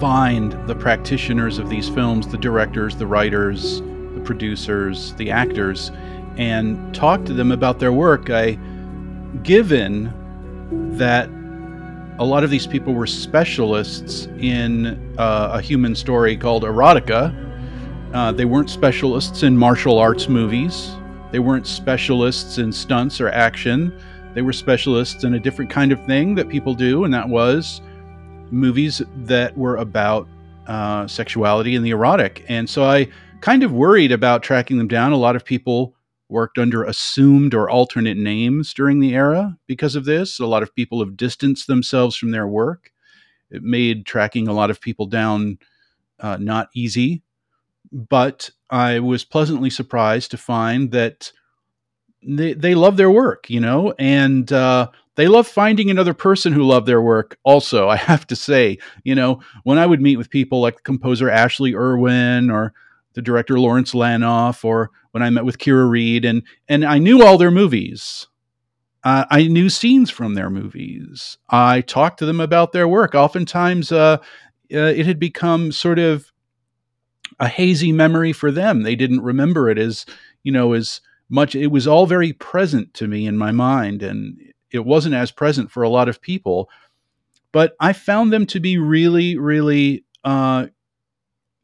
find 0.00 0.52
the 0.66 0.74
practitioners 0.74 1.58
of 1.58 1.70
these 1.70 1.88
films, 1.88 2.26
the 2.28 2.38
directors, 2.38 2.96
the 2.96 3.06
writers, 3.06 3.80
the 3.80 4.20
producers, 4.24 5.14
the 5.14 5.30
actors, 5.30 5.90
and 6.36 6.94
talk 6.94 7.24
to 7.24 7.32
them 7.32 7.52
about 7.52 7.78
their 7.78 7.92
work. 7.92 8.30
I, 8.30 8.58
given 9.42 10.12
that 10.96 11.28
a 12.18 12.24
lot 12.24 12.44
of 12.44 12.50
these 12.50 12.66
people 12.66 12.94
were 12.94 13.06
specialists 13.06 14.26
in 14.38 15.16
uh, 15.18 15.50
a 15.52 15.60
human 15.60 15.94
story 15.94 16.36
called 16.36 16.62
erotica. 16.62 17.43
Uh, 18.14 18.30
they 18.30 18.44
weren't 18.44 18.70
specialists 18.70 19.42
in 19.42 19.56
martial 19.58 19.98
arts 19.98 20.28
movies. 20.28 20.94
They 21.32 21.40
weren't 21.40 21.66
specialists 21.66 22.58
in 22.58 22.72
stunts 22.72 23.20
or 23.20 23.28
action. 23.30 23.92
They 24.34 24.42
were 24.42 24.52
specialists 24.52 25.24
in 25.24 25.34
a 25.34 25.40
different 25.40 25.68
kind 25.68 25.90
of 25.90 26.06
thing 26.06 26.36
that 26.36 26.48
people 26.48 26.74
do, 26.74 27.02
and 27.02 27.12
that 27.12 27.28
was 27.28 27.80
movies 28.52 29.02
that 29.16 29.58
were 29.58 29.78
about 29.78 30.28
uh, 30.68 31.08
sexuality 31.08 31.74
and 31.74 31.84
the 31.84 31.90
erotic. 31.90 32.44
And 32.48 32.70
so 32.70 32.84
I 32.84 33.08
kind 33.40 33.64
of 33.64 33.72
worried 33.72 34.12
about 34.12 34.44
tracking 34.44 34.78
them 34.78 34.86
down. 34.86 35.10
A 35.10 35.16
lot 35.16 35.34
of 35.34 35.44
people 35.44 35.96
worked 36.28 36.56
under 36.56 36.84
assumed 36.84 37.52
or 37.52 37.68
alternate 37.68 38.16
names 38.16 38.72
during 38.72 39.00
the 39.00 39.16
era 39.16 39.58
because 39.66 39.96
of 39.96 40.04
this. 40.04 40.38
A 40.38 40.46
lot 40.46 40.62
of 40.62 40.72
people 40.72 41.00
have 41.00 41.16
distanced 41.16 41.66
themselves 41.66 42.14
from 42.14 42.30
their 42.30 42.46
work. 42.46 42.92
It 43.50 43.64
made 43.64 44.06
tracking 44.06 44.46
a 44.46 44.52
lot 44.52 44.70
of 44.70 44.80
people 44.80 45.06
down 45.06 45.58
uh, 46.20 46.36
not 46.40 46.68
easy. 46.74 47.24
But 47.94 48.50
I 48.68 48.98
was 48.98 49.24
pleasantly 49.24 49.70
surprised 49.70 50.32
to 50.32 50.36
find 50.36 50.90
that 50.90 51.30
they, 52.26 52.54
they 52.54 52.74
love 52.74 52.96
their 52.96 53.10
work, 53.10 53.48
you 53.48 53.60
know, 53.60 53.94
and 53.98 54.52
uh, 54.52 54.88
they 55.16 55.28
love 55.28 55.46
finding 55.46 55.90
another 55.90 56.14
person 56.14 56.52
who 56.52 56.64
loved 56.64 56.86
their 56.86 57.02
work 57.02 57.38
also 57.44 57.88
i 57.96 57.96
have 57.96 58.26
to 58.26 58.36
say 58.36 58.78
you 59.04 59.14
know 59.14 59.40
when 59.62 59.78
i 59.78 59.86
would 59.86 60.00
meet 60.00 60.16
with 60.16 60.30
people 60.30 60.60
like 60.60 60.82
composer 60.82 61.30
ashley 61.30 61.74
irwin 61.74 62.50
or 62.50 62.72
the 63.14 63.22
director 63.22 63.58
lawrence 63.58 63.92
lanoff 63.92 64.64
or 64.64 64.90
when 65.12 65.22
i 65.22 65.30
met 65.30 65.44
with 65.44 65.58
kira 65.58 65.88
reed 65.88 66.24
and 66.24 66.42
and 66.68 66.84
i 66.84 66.98
knew 66.98 67.22
all 67.24 67.38
their 67.38 67.50
movies. 67.50 68.26
Uh, 69.04 69.24
i 69.30 69.46
knew 69.46 69.68
scenes 69.68 70.10
from 70.10 70.32
their 70.32 70.48
movies. 70.48 71.36
I 71.50 71.82
talked 71.82 72.18
to 72.20 72.26
them 72.26 72.40
about 72.40 72.72
their 72.72 72.88
work. 72.88 73.14
Oftentimes 73.14 73.92
uh, 73.92 74.16
uh, 74.16 74.18
it 74.70 75.04
had 75.04 75.18
become 75.18 75.72
sort 75.72 75.98
of 75.98 76.32
a 77.40 77.48
hazy 77.48 77.92
memory 77.92 78.32
for 78.32 78.50
them 78.50 78.82
they 78.82 78.94
didn't 78.94 79.20
remember 79.20 79.68
it 79.68 79.78
as 79.78 80.06
you 80.42 80.52
know 80.52 80.72
as 80.72 81.00
much 81.28 81.54
it 81.54 81.68
was 81.68 81.86
all 81.86 82.06
very 82.06 82.32
present 82.32 82.92
to 82.94 83.08
me 83.08 83.26
in 83.26 83.36
my 83.36 83.50
mind 83.50 84.02
and 84.02 84.38
it 84.74 84.84
wasn't 84.84 85.14
as 85.14 85.30
present 85.30 85.70
for 85.70 85.84
a 85.84 85.88
lot 85.88 86.08
of 86.08 86.20
people. 86.20 86.68
But 87.52 87.76
I 87.78 87.92
found 87.92 88.32
them 88.32 88.44
to 88.46 88.58
be 88.58 88.76
really, 88.76 89.38
really, 89.38 90.04
uh, 90.24 90.66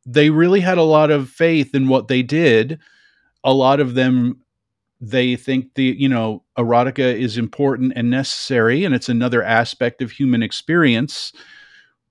they 0.07 0.31
really 0.31 0.61
had 0.61 0.79
a 0.79 0.83
lot 0.83 1.11
of 1.11 1.29
faith 1.29 1.75
in 1.75 1.89
what 1.89 2.07
they 2.07 2.23
did. 2.23 2.79
A 3.43 3.53
lot 3.53 3.81
of 3.81 3.95
them, 3.95 4.43
they 5.01 5.35
think 5.35 5.75
the, 5.75 5.85
you 5.99 6.09
know, 6.09 6.45
erotica 6.57 6.99
is 7.19 7.37
important 7.37 7.95
and 7.97 8.11
necessary, 8.11 8.85
and 8.85 8.95
it's 8.95 9.09
another 9.09 9.43
aspect 9.43 10.03
of 10.03 10.13
human 10.13 10.43
experience. 10.43 11.33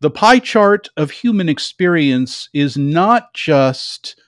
The 0.01 0.09
pie 0.09 0.39
chart 0.39 0.89
of 0.95 1.11
human 1.11 1.49
experience 1.49 2.49
is 2.53 2.77
not 2.77 3.33
just 3.33 4.19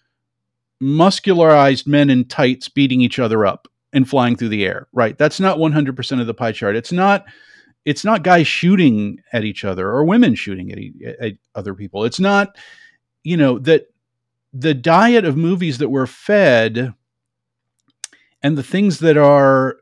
muscularized 0.82 1.88
men 1.88 2.10
in 2.10 2.26
tights 2.26 2.68
beating 2.68 3.02
each 3.02 3.20
other 3.20 3.46
up 3.46 3.68
and 3.94 4.10
flying 4.10 4.36
through 4.36 4.50
the 4.50 4.66
air, 4.66 4.88
right? 4.92 5.18
That's 5.18 5.40
not 5.40 5.58
100% 5.58 6.22
of 6.22 6.28
the 6.28 6.34
pie 6.34 6.52
chart. 6.52 6.76
It's 6.76 6.92
not 6.92 7.26
it's 7.84 8.06
not 8.06 8.24
guys 8.24 8.46
shooting 8.46 9.20
at 9.34 9.44
each 9.44 9.66
other 9.66 9.90
or 9.90 10.04
women 10.06 10.36
shooting 10.36 10.72
at, 11.04 11.20
at 11.20 11.34
other 11.56 11.74
people. 11.74 12.04
It's 12.06 12.20
not 12.20 12.58
you 13.24 13.38
know 13.38 13.60
that 13.60 13.88
the 14.54 14.74
diet 14.74 15.26
of 15.26 15.38
movies 15.38 15.78
that 15.78 15.90
we're 15.90 16.08
fed 16.08 16.94
and 18.44 18.58
the 18.58 18.64
things 18.64 19.00
that 19.00 19.18
are 19.18 19.78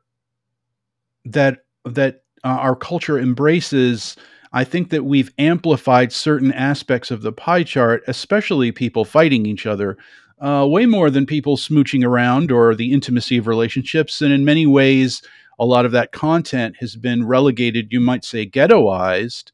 that 1.25 1.65
that 1.85 2.23
uh, 2.43 2.47
our 2.47 2.75
culture 2.75 3.17
embraces 3.17 4.15
I 4.51 4.63
think 4.63 4.89
that 4.89 5.05
we've 5.05 5.31
amplified 5.37 6.11
certain 6.11 6.51
aspects 6.51 7.11
of 7.11 7.21
the 7.21 7.31
pie 7.31 7.63
chart, 7.63 8.03
especially 8.07 8.71
people 8.71 9.05
fighting 9.05 9.45
each 9.45 9.65
other, 9.65 9.97
uh, 10.39 10.65
way 10.67 10.85
more 10.85 11.09
than 11.09 11.25
people 11.25 11.57
smooching 11.57 12.03
around 12.03 12.51
or 12.51 12.73
the 12.73 12.91
intimacy 12.91 13.37
of 13.37 13.47
relationships. 13.47 14.21
And 14.21 14.33
in 14.33 14.45
many 14.45 14.65
ways, 14.65 15.21
a 15.59 15.65
lot 15.65 15.85
of 15.85 15.91
that 15.91 16.11
content 16.11 16.77
has 16.79 16.95
been 16.95 17.27
relegated, 17.27 17.91
you 17.91 17.99
might 17.99 18.23
say, 18.23 18.47
ghettoized 18.47 19.51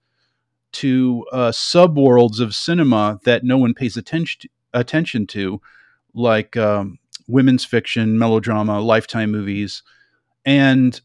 to 0.74 1.26
uh, 1.32 1.52
subworlds 1.52 2.40
of 2.40 2.54
cinema 2.54 3.20
that 3.24 3.44
no 3.44 3.58
one 3.58 3.74
pays 3.74 3.98
attention 3.98 4.50
attention 4.74 5.26
to, 5.26 5.62
like 6.14 6.58
um, 6.58 7.00
women's 7.28 7.64
fiction, 7.64 8.20
melodrama, 8.20 8.82
lifetime 8.82 9.32
movies, 9.32 9.84
and 10.46 11.02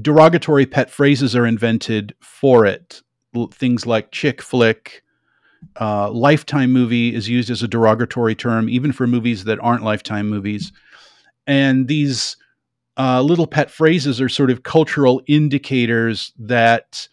derogatory 0.00 0.66
pet 0.66 0.90
phrases 0.90 1.34
are 1.36 1.46
invented 1.46 2.14
for 2.20 2.66
it. 2.66 3.02
Things 3.52 3.86
like 3.86 4.10
chick 4.10 4.42
flick, 4.42 5.02
uh, 5.80 6.10
lifetime 6.10 6.72
movie 6.72 7.14
is 7.14 7.28
used 7.28 7.50
as 7.50 7.62
a 7.62 7.68
derogatory 7.68 8.34
term, 8.34 8.68
even 8.68 8.92
for 8.92 9.06
movies 9.06 9.44
that 9.44 9.60
aren't 9.60 9.84
lifetime 9.84 10.28
movies. 10.28 10.72
And 11.46 11.88
these 11.88 12.36
uh, 12.98 13.22
little 13.22 13.46
pet 13.46 13.70
phrases 13.70 14.20
are 14.20 14.28
sort 14.28 14.50
of 14.50 14.62
cultural 14.62 15.22
indicators 15.26 16.32
that 16.38 17.08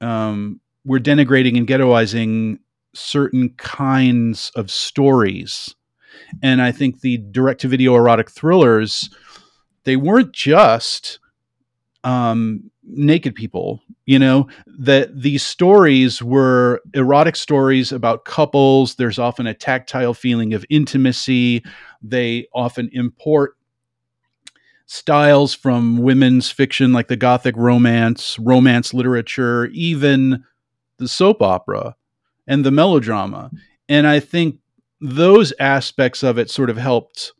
um, 0.00 0.60
we're 0.84 1.00
denigrating 1.00 1.56
and 1.56 1.66
ghettoizing 1.66 2.58
certain 2.94 3.50
kinds 3.50 4.50
of 4.54 4.70
stories. 4.70 5.74
And 6.42 6.62
I 6.62 6.72
think 6.72 7.00
the 7.00 7.18
direct 7.18 7.60
to 7.62 7.68
video 7.68 7.94
erotic 7.96 8.30
thrillers, 8.30 9.10
they 9.84 9.96
weren't 9.96 10.32
just 10.32 11.18
um, 12.04 12.70
naked 12.84 13.34
people 13.34 13.80
you 14.06 14.18
know 14.18 14.46
that 14.66 15.18
these 15.18 15.42
stories 15.42 16.22
were 16.22 16.80
erotic 16.92 17.36
stories 17.36 17.90
about 17.92 18.24
couples. 18.24 18.96
There's 18.96 19.18
often 19.18 19.46
a 19.46 19.54
tactile 19.54 20.14
feeling 20.14 20.52
of 20.52 20.64
intimacy. 20.68 21.64
They 22.02 22.46
often 22.52 22.90
import 22.92 23.56
styles 24.86 25.54
from 25.54 25.96
women's 25.98 26.50
fiction 26.50 26.92
like 26.92 27.08
the 27.08 27.16
gothic 27.16 27.56
romance 27.56 28.38
romance 28.38 28.92
literature 28.92 29.66
even 29.66 30.44
the 30.98 31.08
soap 31.08 31.40
opera 31.40 31.96
and 32.46 32.64
the 32.64 32.70
melodrama. 32.70 33.50
And 33.88 34.06
i 34.06 34.20
think 34.20 34.58
those 35.00 35.52
aspects 35.58 36.22
of 36.22 36.38
it 36.38 36.50
sort 36.50 36.68
of 36.68 36.76
helped 36.76 37.32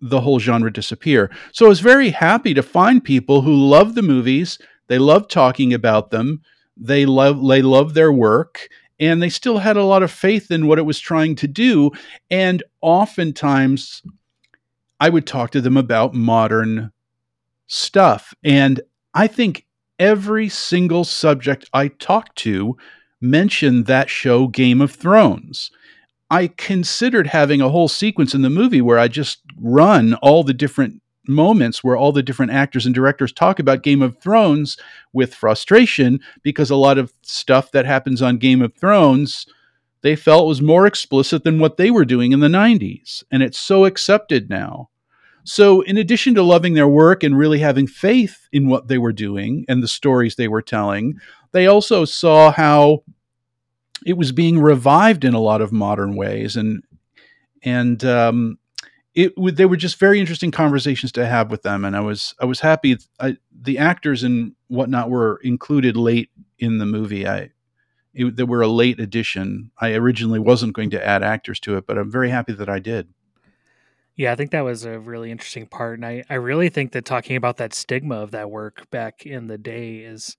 the 0.00 0.20
whole 0.20 0.38
genre 0.38 0.72
disappear. 0.72 1.30
So 1.52 1.66
I 1.66 1.68
was 1.68 1.80
very 1.80 2.10
happy 2.10 2.54
to 2.54 2.62
find 2.62 3.02
people 3.02 3.42
who 3.42 3.54
love 3.54 3.94
the 3.94 4.02
movies, 4.02 4.58
they 4.86 4.98
love 4.98 5.28
talking 5.28 5.74
about 5.74 6.10
them, 6.10 6.42
they 6.76 7.06
love 7.06 7.46
they 7.46 7.62
love 7.62 7.94
their 7.94 8.12
work, 8.12 8.68
and 9.00 9.22
they 9.22 9.28
still 9.28 9.58
had 9.58 9.76
a 9.76 9.84
lot 9.84 10.02
of 10.02 10.10
faith 10.10 10.50
in 10.50 10.66
what 10.66 10.78
it 10.78 10.86
was 10.86 11.00
trying 11.00 11.34
to 11.36 11.48
do. 11.48 11.90
And 12.30 12.62
oftentimes 12.80 14.02
I 15.00 15.08
would 15.08 15.26
talk 15.26 15.50
to 15.52 15.60
them 15.60 15.76
about 15.76 16.14
modern 16.14 16.92
stuff. 17.66 18.34
And 18.42 18.80
I 19.14 19.26
think 19.26 19.66
every 19.98 20.48
single 20.48 21.04
subject 21.04 21.68
I 21.72 21.88
talked 21.88 22.36
to 22.38 22.76
mentioned 23.20 23.86
that 23.86 24.10
show 24.10 24.46
Game 24.46 24.80
of 24.80 24.92
Thrones. 24.92 25.70
I 26.30 26.48
considered 26.48 27.28
having 27.28 27.60
a 27.60 27.70
whole 27.70 27.88
sequence 27.88 28.34
in 28.34 28.42
the 28.42 28.50
movie 28.50 28.82
where 28.82 28.98
I 28.98 29.08
just 29.08 29.42
run 29.60 30.14
all 30.14 30.42
the 30.42 30.54
different 30.54 31.02
moments 31.26 31.84
where 31.84 31.96
all 31.96 32.12
the 32.12 32.22
different 32.22 32.52
actors 32.52 32.86
and 32.86 32.94
directors 32.94 33.32
talk 33.32 33.58
about 33.58 33.82
Game 33.82 34.00
of 34.00 34.18
Thrones 34.18 34.78
with 35.12 35.34
frustration 35.34 36.20
because 36.42 36.70
a 36.70 36.76
lot 36.76 36.96
of 36.96 37.12
stuff 37.22 37.70
that 37.72 37.84
happens 37.84 38.22
on 38.22 38.38
Game 38.38 38.62
of 38.62 38.74
Thrones 38.74 39.46
they 40.00 40.14
felt 40.14 40.46
was 40.46 40.62
more 40.62 40.86
explicit 40.86 41.42
than 41.42 41.58
what 41.58 41.76
they 41.76 41.90
were 41.90 42.04
doing 42.04 42.32
in 42.32 42.40
the 42.40 42.48
90s 42.48 43.24
and 43.30 43.42
it's 43.42 43.58
so 43.58 43.84
accepted 43.84 44.48
now. 44.48 44.88
So 45.44 45.80
in 45.80 45.96
addition 45.96 46.34
to 46.34 46.42
loving 46.42 46.74
their 46.74 46.88
work 46.88 47.22
and 47.22 47.36
really 47.36 47.58
having 47.58 47.86
faith 47.86 48.48
in 48.52 48.68
what 48.68 48.88
they 48.88 48.98
were 48.98 49.12
doing 49.12 49.64
and 49.68 49.82
the 49.82 49.88
stories 49.88 50.34
they 50.34 50.48
were 50.48 50.62
telling, 50.62 51.18
they 51.52 51.66
also 51.66 52.04
saw 52.04 52.52
how 52.52 53.02
it 54.04 54.16
was 54.16 54.32
being 54.32 54.60
revived 54.60 55.24
in 55.24 55.34
a 55.34 55.40
lot 55.40 55.60
of 55.60 55.72
modern 55.72 56.16
ways, 56.16 56.56
and 56.56 56.82
and 57.62 58.04
um, 58.04 58.58
it 59.14 59.32
they 59.56 59.66
were 59.66 59.76
just 59.76 59.98
very 59.98 60.20
interesting 60.20 60.50
conversations 60.50 61.12
to 61.12 61.26
have 61.26 61.50
with 61.50 61.62
them, 61.62 61.84
and 61.84 61.96
I 61.96 62.00
was 62.00 62.34
I 62.40 62.44
was 62.44 62.60
happy. 62.60 62.96
I, 63.18 63.36
the 63.52 63.78
actors 63.78 64.22
and 64.22 64.52
whatnot 64.68 65.10
were 65.10 65.40
included 65.42 65.96
late 65.96 66.30
in 66.58 66.78
the 66.78 66.86
movie. 66.86 67.26
I 67.26 67.50
they 68.14 68.44
were 68.44 68.62
a 68.62 68.68
late 68.68 69.00
addition. 69.00 69.70
I 69.78 69.92
originally 69.92 70.38
wasn't 70.38 70.74
going 70.74 70.90
to 70.90 71.06
add 71.06 71.22
actors 71.22 71.60
to 71.60 71.76
it, 71.76 71.86
but 71.86 71.98
I'm 71.98 72.10
very 72.10 72.30
happy 72.30 72.52
that 72.52 72.68
I 72.68 72.78
did. 72.78 73.08
Yeah, 74.16 74.32
I 74.32 74.34
think 74.34 74.50
that 74.50 74.62
was 74.62 74.84
a 74.84 74.98
really 74.98 75.30
interesting 75.30 75.66
part. 75.66 75.98
And 75.98 76.04
I, 76.04 76.24
I 76.28 76.34
really 76.34 76.70
think 76.70 76.90
that 76.92 77.04
talking 77.04 77.36
about 77.36 77.58
that 77.58 77.72
stigma 77.72 78.16
of 78.16 78.32
that 78.32 78.50
work 78.50 78.90
back 78.90 79.24
in 79.24 79.46
the 79.46 79.58
day 79.58 79.98
is 79.98 80.36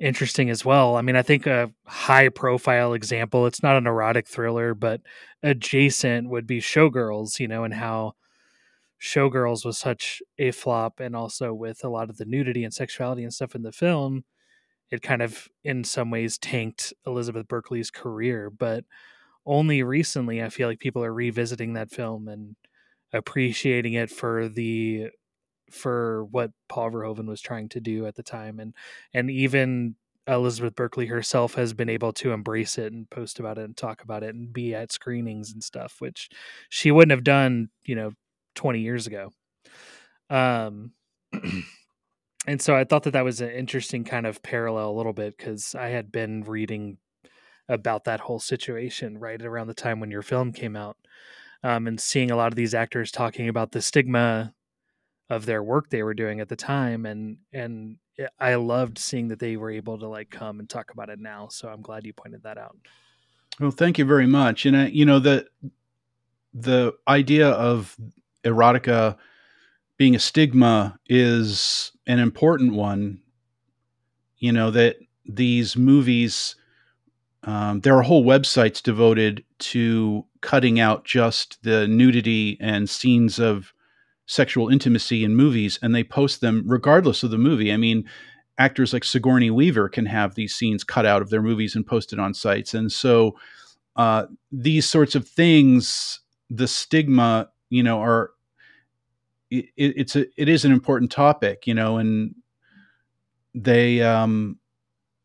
interesting 0.00 0.50
as 0.50 0.64
well. 0.64 0.96
I 0.96 1.02
mean, 1.02 1.16
I 1.16 1.22
think 1.22 1.46
a 1.46 1.70
high 1.86 2.28
profile 2.30 2.94
example, 2.94 3.46
it's 3.46 3.62
not 3.62 3.76
an 3.76 3.86
erotic 3.86 4.26
thriller, 4.26 4.74
but 4.74 5.02
adjacent 5.42 6.28
would 6.28 6.46
be 6.46 6.60
Showgirls, 6.60 7.38
you 7.38 7.46
know, 7.46 7.64
and 7.64 7.74
how 7.74 8.14
Showgirls 9.00 9.64
was 9.64 9.78
such 9.78 10.22
a 10.38 10.50
flop. 10.50 11.00
And 11.00 11.14
also 11.14 11.52
with 11.52 11.84
a 11.84 11.88
lot 11.88 12.10
of 12.10 12.16
the 12.16 12.24
nudity 12.24 12.64
and 12.64 12.74
sexuality 12.74 13.22
and 13.22 13.32
stuff 13.32 13.54
in 13.54 13.62
the 13.62 13.72
film, 13.72 14.24
it 14.90 15.02
kind 15.02 15.22
of, 15.22 15.48
in 15.64 15.84
some 15.84 16.10
ways, 16.10 16.38
tanked 16.38 16.92
Elizabeth 17.06 17.46
Berkley's 17.46 17.90
career. 17.90 18.50
But 18.50 18.84
only 19.46 19.82
recently, 19.82 20.42
I 20.42 20.48
feel 20.48 20.68
like 20.68 20.80
people 20.80 21.04
are 21.04 21.14
revisiting 21.14 21.74
that 21.74 21.90
film 21.90 22.28
and 22.28 22.56
appreciating 23.12 23.94
it 23.94 24.10
for 24.10 24.48
the 24.48 25.08
for 25.70 26.24
what 26.26 26.50
Paul 26.68 26.90
Verhoeven 26.90 27.26
was 27.26 27.40
trying 27.40 27.68
to 27.70 27.80
do 27.80 28.06
at 28.06 28.14
the 28.14 28.22
time 28.22 28.60
and 28.60 28.74
and 29.14 29.30
even 29.30 29.96
Elizabeth 30.26 30.76
Berkley 30.76 31.06
herself 31.06 31.54
has 31.54 31.72
been 31.72 31.88
able 31.88 32.12
to 32.14 32.32
embrace 32.32 32.78
it 32.78 32.92
and 32.92 33.08
post 33.10 33.40
about 33.40 33.58
it 33.58 33.64
and 33.64 33.76
talk 33.76 34.02
about 34.02 34.22
it 34.22 34.34
and 34.34 34.52
be 34.52 34.74
at 34.74 34.92
screenings 34.92 35.52
and 35.52 35.62
stuff 35.64 35.96
which 35.98 36.28
she 36.68 36.90
wouldn't 36.90 37.10
have 37.10 37.24
done, 37.24 37.70
you 37.84 37.96
know, 37.96 38.12
20 38.54 38.80
years 38.80 39.06
ago. 39.06 39.30
Um 40.28 40.92
and 42.46 42.60
so 42.60 42.74
I 42.74 42.84
thought 42.84 43.04
that 43.04 43.12
that 43.12 43.24
was 43.24 43.40
an 43.40 43.50
interesting 43.50 44.04
kind 44.04 44.26
of 44.26 44.42
parallel 44.42 44.90
a 44.90 44.96
little 44.96 45.12
bit 45.12 45.38
cuz 45.38 45.74
I 45.74 45.88
had 45.88 46.12
been 46.12 46.42
reading 46.42 46.98
about 47.68 48.04
that 48.04 48.20
whole 48.20 48.40
situation 48.40 49.18
right 49.18 49.40
around 49.40 49.68
the 49.68 49.74
time 49.74 50.00
when 50.00 50.10
your 50.10 50.22
film 50.22 50.52
came 50.52 50.76
out 50.76 50.96
um, 51.62 51.86
and 51.86 52.00
seeing 52.00 52.30
a 52.30 52.36
lot 52.36 52.48
of 52.52 52.56
these 52.56 52.74
actors 52.74 53.12
talking 53.12 53.48
about 53.48 53.72
the 53.72 53.80
stigma 53.80 54.52
of 55.30 55.46
their 55.46 55.62
work 55.62 55.88
they 55.88 56.02
were 56.02 56.12
doing 56.12 56.40
at 56.40 56.48
the 56.48 56.56
time 56.56 57.06
and 57.06 57.38
and 57.52 57.96
I 58.38 58.56
loved 58.56 58.98
seeing 58.98 59.28
that 59.28 59.38
they 59.38 59.56
were 59.56 59.70
able 59.70 59.98
to 59.98 60.06
like 60.06 60.28
come 60.28 60.58
and 60.58 60.68
talk 60.68 60.90
about 60.90 61.08
it 61.08 61.18
now 61.18 61.48
so 61.48 61.68
I'm 61.68 61.80
glad 61.80 62.04
you 62.04 62.12
pointed 62.12 62.42
that 62.42 62.58
out. 62.58 62.76
Well, 63.58 63.70
thank 63.70 63.98
you 63.98 64.04
very 64.04 64.26
much. 64.26 64.66
And 64.66 64.76
I, 64.76 64.86
you 64.88 65.04
know 65.04 65.20
the 65.20 65.46
the 66.52 66.94
idea 67.06 67.48
of 67.48 67.96
erotica 68.44 69.16
being 69.96 70.14
a 70.14 70.18
stigma 70.18 70.98
is 71.06 71.92
an 72.06 72.18
important 72.18 72.74
one. 72.74 73.20
You 74.38 74.52
know 74.52 74.70
that 74.72 74.96
these 75.24 75.76
movies 75.76 76.56
um, 77.44 77.80
there 77.80 77.96
are 77.96 78.02
whole 78.02 78.24
websites 78.24 78.82
devoted 78.82 79.44
to 79.58 80.26
cutting 80.40 80.80
out 80.80 81.04
just 81.04 81.62
the 81.62 81.86
nudity 81.86 82.58
and 82.60 82.88
scenes 82.88 83.38
of 83.38 83.72
sexual 84.30 84.68
intimacy 84.68 85.24
in 85.24 85.34
movies, 85.34 85.78
and 85.82 85.92
they 85.92 86.04
post 86.04 86.40
them 86.40 86.62
regardless 86.66 87.24
of 87.24 87.32
the 87.32 87.38
movie. 87.38 87.72
I 87.72 87.76
mean, 87.76 88.08
actors 88.58 88.92
like 88.92 89.02
Sigourney 89.02 89.50
Weaver 89.50 89.88
can 89.88 90.06
have 90.06 90.34
these 90.36 90.54
scenes 90.54 90.84
cut 90.84 91.04
out 91.04 91.20
of 91.20 91.30
their 91.30 91.42
movies 91.42 91.74
and 91.74 91.84
posted 91.84 92.20
on 92.20 92.32
sites, 92.32 92.72
and 92.72 92.92
so 92.92 93.34
uh, 93.96 94.26
these 94.52 94.88
sorts 94.88 95.16
of 95.16 95.28
things, 95.28 96.20
the 96.48 96.68
stigma, 96.68 97.50
you 97.70 97.82
know, 97.82 98.00
are 98.00 98.30
it, 99.50 99.66
it's 99.76 100.14
a 100.14 100.26
it 100.40 100.48
is 100.48 100.64
an 100.64 100.70
important 100.70 101.10
topic, 101.10 101.66
you 101.66 101.74
know, 101.74 101.98
and 101.98 102.36
they 103.52 104.00
um, 104.00 104.60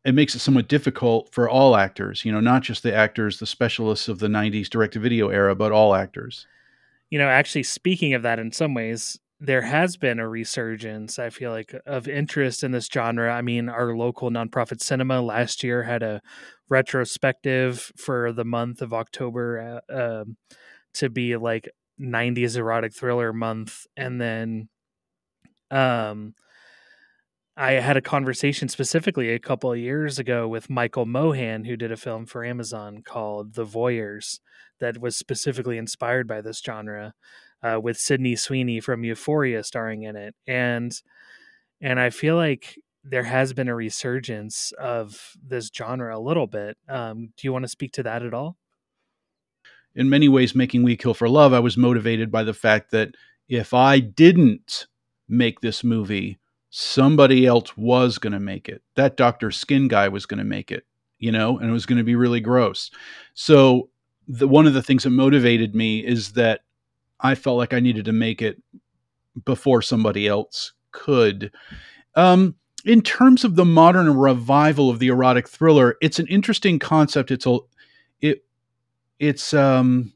it 0.04 0.14
makes 0.14 0.34
it 0.34 0.40
somewhat 0.40 0.66
difficult 0.66 1.32
for 1.32 1.48
all 1.48 1.76
actors, 1.76 2.24
you 2.24 2.32
know, 2.32 2.40
not 2.40 2.62
just 2.62 2.82
the 2.82 2.94
actors, 2.94 3.38
the 3.38 3.46
specialists 3.46 4.08
of 4.08 4.18
the 4.18 4.26
90s 4.26 4.68
direct 4.68 4.94
to 4.94 4.98
video 4.98 5.28
era, 5.28 5.54
but 5.54 5.70
all 5.70 5.94
actors. 5.94 6.46
You 7.10 7.18
know, 7.18 7.28
actually, 7.28 7.62
speaking 7.62 8.14
of 8.14 8.22
that, 8.22 8.38
in 8.38 8.52
some 8.52 8.74
ways, 8.74 9.18
there 9.38 9.62
has 9.62 9.96
been 9.96 10.18
a 10.18 10.28
resurgence, 10.28 11.18
I 11.18 11.30
feel 11.30 11.50
like, 11.50 11.74
of 11.86 12.08
interest 12.08 12.64
in 12.64 12.72
this 12.72 12.86
genre. 12.92 13.32
I 13.32 13.42
mean, 13.42 13.68
our 13.68 13.96
local 13.96 14.30
nonprofit 14.30 14.80
cinema 14.80 15.20
last 15.20 15.62
year 15.62 15.82
had 15.82 16.02
a 16.02 16.20
retrospective 16.68 17.92
for 17.96 18.32
the 18.32 18.44
month 18.44 18.82
of 18.82 18.92
October 18.92 19.82
uh, 19.88 19.92
uh, 19.92 20.24
to 20.94 21.10
be 21.10 21.36
like 21.36 21.68
90s 21.98 22.56
erotic 22.56 22.94
thriller 22.94 23.32
month. 23.32 23.86
And 23.96 24.20
then, 24.20 24.68
um, 25.70 26.34
I 27.56 27.72
had 27.72 27.96
a 27.96 28.02
conversation 28.02 28.68
specifically 28.68 29.30
a 29.30 29.38
couple 29.38 29.72
of 29.72 29.78
years 29.78 30.18
ago 30.18 30.46
with 30.46 30.68
Michael 30.68 31.06
Mohan, 31.06 31.64
who 31.64 31.76
did 31.76 31.90
a 31.90 31.96
film 31.96 32.26
for 32.26 32.44
Amazon 32.44 33.02
called 33.02 33.54
The 33.54 33.64
Voyeurs, 33.64 34.40
that 34.78 34.98
was 35.00 35.16
specifically 35.16 35.78
inspired 35.78 36.28
by 36.28 36.42
this 36.42 36.60
genre, 36.60 37.14
uh, 37.62 37.80
with 37.82 37.96
Sydney 37.96 38.36
Sweeney 38.36 38.80
from 38.80 39.04
Euphoria 39.04 39.64
starring 39.64 40.02
in 40.02 40.16
it, 40.16 40.34
and 40.46 40.92
and 41.80 41.98
I 41.98 42.10
feel 42.10 42.36
like 42.36 42.78
there 43.02 43.24
has 43.24 43.52
been 43.52 43.68
a 43.68 43.74
resurgence 43.74 44.72
of 44.78 45.32
this 45.42 45.70
genre 45.74 46.16
a 46.16 46.20
little 46.20 46.46
bit. 46.46 46.76
Um, 46.88 47.32
do 47.36 47.46
you 47.46 47.52
want 47.52 47.62
to 47.64 47.68
speak 47.68 47.92
to 47.92 48.02
that 48.02 48.22
at 48.22 48.34
all? 48.34 48.56
In 49.94 50.10
many 50.10 50.28
ways, 50.28 50.54
making 50.54 50.82
We 50.82 50.96
Kill 50.96 51.14
for 51.14 51.28
Love, 51.28 51.54
I 51.54 51.60
was 51.60 51.76
motivated 51.76 52.30
by 52.30 52.42
the 52.42 52.52
fact 52.52 52.90
that 52.90 53.14
if 53.48 53.72
I 53.72 54.00
didn't 54.00 54.86
make 55.28 55.60
this 55.60 55.82
movie 55.82 56.38
somebody 56.78 57.46
else 57.46 57.74
was 57.74 58.18
going 58.18 58.34
to 58.34 58.38
make 58.38 58.68
it. 58.68 58.82
That 58.96 59.16
Dr. 59.16 59.50
Skin 59.50 59.88
guy 59.88 60.08
was 60.08 60.26
going 60.26 60.38
to 60.38 60.44
make 60.44 60.70
it, 60.70 60.84
you 61.18 61.32
know, 61.32 61.56
and 61.56 61.70
it 61.70 61.72
was 61.72 61.86
going 61.86 61.96
to 61.96 62.04
be 62.04 62.16
really 62.16 62.40
gross. 62.40 62.90
So, 63.32 63.88
the, 64.28 64.46
one 64.46 64.66
of 64.66 64.74
the 64.74 64.82
things 64.82 65.04
that 65.04 65.10
motivated 65.10 65.74
me 65.74 66.00
is 66.00 66.32
that 66.32 66.60
I 67.20 67.34
felt 67.34 67.56
like 67.56 67.72
I 67.72 67.80
needed 67.80 68.04
to 68.04 68.12
make 68.12 68.42
it 68.42 68.62
before 69.46 69.80
somebody 69.80 70.28
else 70.28 70.72
could. 70.92 71.50
Um, 72.14 72.56
in 72.84 73.00
terms 73.00 73.42
of 73.42 73.56
the 73.56 73.64
modern 73.64 74.14
revival 74.14 74.90
of 74.90 74.98
the 74.98 75.08
erotic 75.08 75.48
thriller, 75.48 75.96
it's 76.02 76.18
an 76.18 76.26
interesting 76.26 76.78
concept. 76.78 77.30
It's 77.30 77.46
a, 77.46 77.58
it, 78.20 78.44
it's 79.18 79.54
um, 79.54 80.12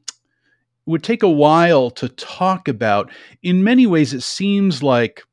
would 0.85 1.03
take 1.03 1.23
a 1.23 1.29
while 1.29 1.89
to 1.91 2.07
talk 2.09 2.67
about. 2.67 3.11
In 3.41 3.63
many 3.63 3.87
ways, 3.87 4.13
it 4.13 4.21
seems 4.21 4.83
like 4.83 5.23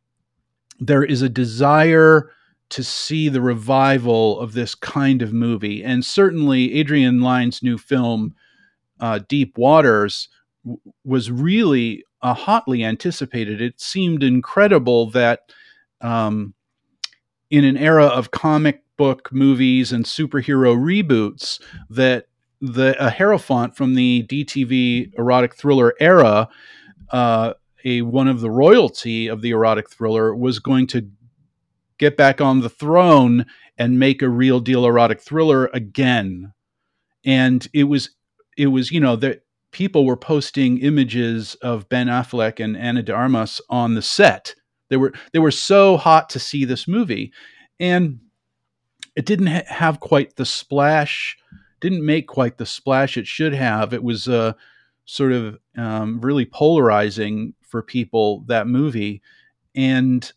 there 0.79 1.05
is 1.05 1.23
a 1.23 1.29
desire 1.29 2.31
to 2.71 2.85
see 2.85 3.29
the 3.29 3.41
revival 3.41 4.39
of 4.41 4.53
this 4.53 4.75
kind 4.75 5.23
of 5.23 5.33
movie. 5.33 5.83
And 5.83 6.05
certainly, 6.05 6.75
Adrian 6.75 7.21
Lyne's 7.21 7.63
new 7.63 7.79
film, 7.79 8.35
uh, 9.01 9.21
Deep 9.29 9.57
Waters, 9.57 10.29
w- 10.65 10.81
was 11.05 11.31
really 11.31 12.05
uh, 12.21 12.35
hotly 12.35 12.85
anticipated. 12.85 13.61
It 13.61 13.81
seemed 13.81 14.23
incredible 14.23 15.09
that 15.11 15.53
um, 16.01 16.55
in 17.51 17.65
an 17.65 17.77
era 17.77 18.05
of 18.05 18.31
comic 18.31 18.83
book 18.97 19.33
movies 19.33 19.93
and 19.93 20.05
superhero 20.05 20.77
reboots, 20.77 21.61
that 21.89 22.27
the 22.61 22.97
a 23.05 23.09
Hierophant 23.11 23.77
from 23.77 23.95
the 23.95 24.27
DTV 24.29 25.17
erotic 25.17 25.55
thriller 25.55 25.95
era 26.01 26.49
uh, 27.11 27.55
a 27.85 28.03
one 28.03 28.29
of 28.29 28.41
the 28.41 28.51
royalty 28.51 29.29
of 29.29 29.43
the 29.43 29.51
erotic 29.51 29.91
thriller 29.91 30.35
was 30.35 30.59
going 30.59 30.87
to 30.89 31.09
get 31.99 32.17
back 32.17 32.41
on 32.41 32.61
the 32.61 32.69
throne 32.69 33.47
and 33.77 33.99
make 33.99 34.23
a 34.23 34.29
real 34.29 34.61
deal 34.61 34.87
erotic 34.87 35.21
thriller 35.21 35.67
again. 35.73 36.53
And 37.25 37.67
it 37.73 37.85
was 37.85 38.11
it 38.57 38.69
was 38.69 38.91
you 38.91 39.01
know 39.01 39.17
that 39.17 39.43
people 39.71 40.05
were 40.05 40.17
posting 40.17 40.79
images 40.79 41.55
of 41.57 41.89
Ben 41.89 42.07
Affleck 42.07 42.63
and 42.63 42.77
Ana 42.77 43.03
de 43.03 43.13
Armas 43.13 43.61
on 43.69 43.95
the 43.95 44.03
set. 44.03 44.55
They 44.89 44.97
were 44.97 45.13
they 45.33 45.39
were 45.39 45.51
so 45.51 45.97
hot 45.97 46.31
to 46.31 46.39
see 46.39 46.65
this 46.65 46.89
movie, 46.89 47.33
and 47.79 48.21
it 49.17 49.27
didn't 49.27 49.49
ha- 49.49 49.63
have 49.67 50.01
quite 50.01 50.37
the 50.37 50.47
splash. 50.47 51.37
Didn't 51.81 52.05
make 52.05 52.27
quite 52.27 52.59
the 52.59 52.67
splash 52.67 53.17
it 53.17 53.27
should 53.27 53.55
have. 53.55 53.93
It 53.93 54.03
was 54.03 54.29
uh, 54.29 54.55
sort 55.05 55.33
of 55.33 55.59
um, 55.77 56.21
really 56.21 56.45
polarizing 56.45 57.55
for 57.69 57.83
people 57.83 58.45
that 58.49 58.67
movie 58.67 59.23
and 59.75 60.33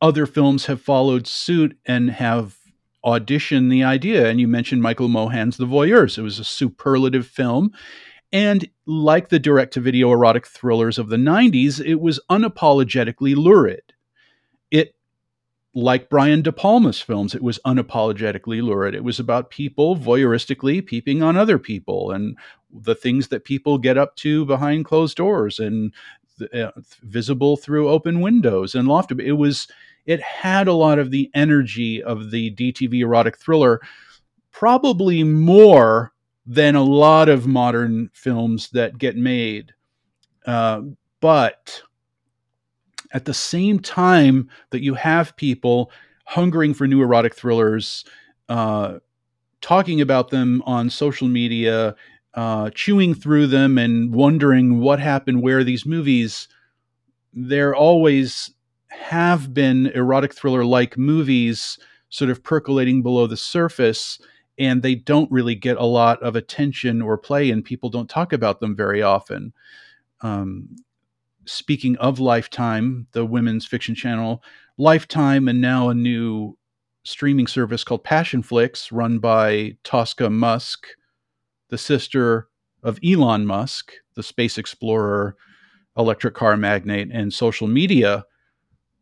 other 0.00 0.26
films 0.26 0.66
have 0.66 0.80
followed 0.80 1.26
suit 1.26 1.76
and 1.86 2.10
have 2.10 2.56
auditioned 3.04 3.70
the 3.70 3.82
idea. 3.82 4.28
And 4.28 4.40
you 4.40 4.46
mentioned 4.46 4.82
michael 4.82 5.08
mohan's 5.08 5.56
the 5.56 5.66
voyeurs. 5.66 6.18
It 6.18 6.22
was 6.22 6.38
a 6.38 6.44
superlative 6.44 7.26
film. 7.26 7.72
And 8.32 8.68
like 8.86 9.28
the 9.28 9.38
direct 9.38 9.74
to 9.74 9.80
video 9.80 10.12
erotic 10.12 10.46
thrillers 10.46 10.98
of 10.98 11.08
the 11.08 11.16
90s 11.16 11.84
it 11.84 12.00
was 12.00 12.20
unapologetically 12.30 13.34
lurid. 13.34 13.82
It 14.70 14.94
like 15.74 16.10
Brian 16.10 16.42
De 16.42 16.52
Palma's 16.52 17.00
films, 17.00 17.34
it 17.34 17.42
was 17.42 17.60
unapologetically 17.64 18.62
lurid. 18.62 18.94
It 18.94 19.04
was 19.04 19.20
about 19.20 19.50
people 19.50 19.96
voyeuristically 19.96 20.84
peeping 20.84 21.22
on 21.22 21.36
other 21.36 21.58
people 21.58 22.10
and 22.10 22.36
the 22.72 22.94
things 22.94 23.28
that 23.28 23.44
people 23.44 23.78
get 23.78 23.98
up 23.98 24.16
to 24.16 24.44
behind 24.46 24.84
closed 24.84 25.16
doors 25.16 25.58
and 25.58 25.92
uh, 26.54 26.70
visible 27.02 27.56
through 27.56 27.88
open 27.88 28.20
windows 28.20 28.74
and 28.74 28.88
loft. 28.88 29.12
It 29.12 29.32
was 29.32 29.68
it 30.06 30.20
had 30.22 30.66
a 30.68 30.72
lot 30.72 30.98
of 30.98 31.10
the 31.10 31.30
energy 31.34 32.02
of 32.02 32.30
the 32.30 32.54
DTV 32.54 33.00
erotic 33.00 33.36
thriller, 33.36 33.80
probably 34.50 35.22
more 35.22 36.12
than 36.46 36.74
a 36.74 36.82
lot 36.82 37.28
of 37.28 37.46
modern 37.46 38.10
films 38.12 38.70
that 38.70 38.98
get 38.98 39.16
made. 39.16 39.72
Uh, 40.46 40.82
but 41.20 41.82
at 43.12 43.24
the 43.24 43.34
same 43.34 43.78
time 43.78 44.48
that 44.70 44.82
you 44.82 44.94
have 44.94 45.36
people 45.36 45.90
hungering 46.24 46.72
for 46.72 46.86
new 46.86 47.02
erotic 47.02 47.34
thrillers, 47.34 48.04
uh, 48.48 48.98
talking 49.60 50.00
about 50.00 50.30
them 50.30 50.62
on 50.64 50.88
social 50.88 51.28
media, 51.28 51.94
uh, 52.34 52.70
chewing 52.70 53.14
through 53.14 53.46
them, 53.48 53.78
and 53.78 54.14
wondering 54.14 54.80
what 54.80 55.00
happened, 55.00 55.42
where 55.42 55.64
these 55.64 55.86
movies, 55.86 56.48
there 57.32 57.74
always 57.74 58.52
have 58.88 59.54
been 59.54 59.86
erotic 59.88 60.34
thriller 60.34 60.64
like 60.64 60.98
movies 60.98 61.78
sort 62.08 62.30
of 62.30 62.42
percolating 62.42 63.02
below 63.02 63.26
the 63.26 63.36
surface 63.36 64.18
and 64.60 64.82
they 64.82 64.94
don't 64.94 65.32
really 65.32 65.54
get 65.54 65.78
a 65.78 65.84
lot 65.84 66.22
of 66.22 66.36
attention 66.36 67.00
or 67.00 67.16
play, 67.16 67.50
and 67.50 67.64
people 67.64 67.88
don't 67.88 68.10
talk 68.10 68.34
about 68.34 68.60
them 68.60 68.76
very 68.76 69.00
often. 69.00 69.54
Um, 70.20 70.76
speaking 71.46 71.96
of 71.96 72.20
Lifetime, 72.20 73.06
the 73.12 73.24
women's 73.24 73.66
fiction 73.66 73.94
channel, 73.94 74.42
Lifetime, 74.76 75.48
and 75.48 75.62
now 75.62 75.88
a 75.88 75.94
new 75.94 76.58
streaming 77.04 77.46
service 77.46 77.84
called 77.84 78.04
Passionflix, 78.04 78.92
run 78.92 79.18
by 79.18 79.78
Tosca 79.82 80.28
Musk, 80.28 80.86
the 81.70 81.78
sister 81.78 82.48
of 82.82 82.98
Elon 83.04 83.46
Musk, 83.46 83.92
the 84.14 84.22
space 84.22 84.58
explorer, 84.58 85.36
electric 85.96 86.34
car 86.34 86.56
magnate, 86.56 87.10
and 87.12 87.32
social 87.32 87.68
media 87.68 88.24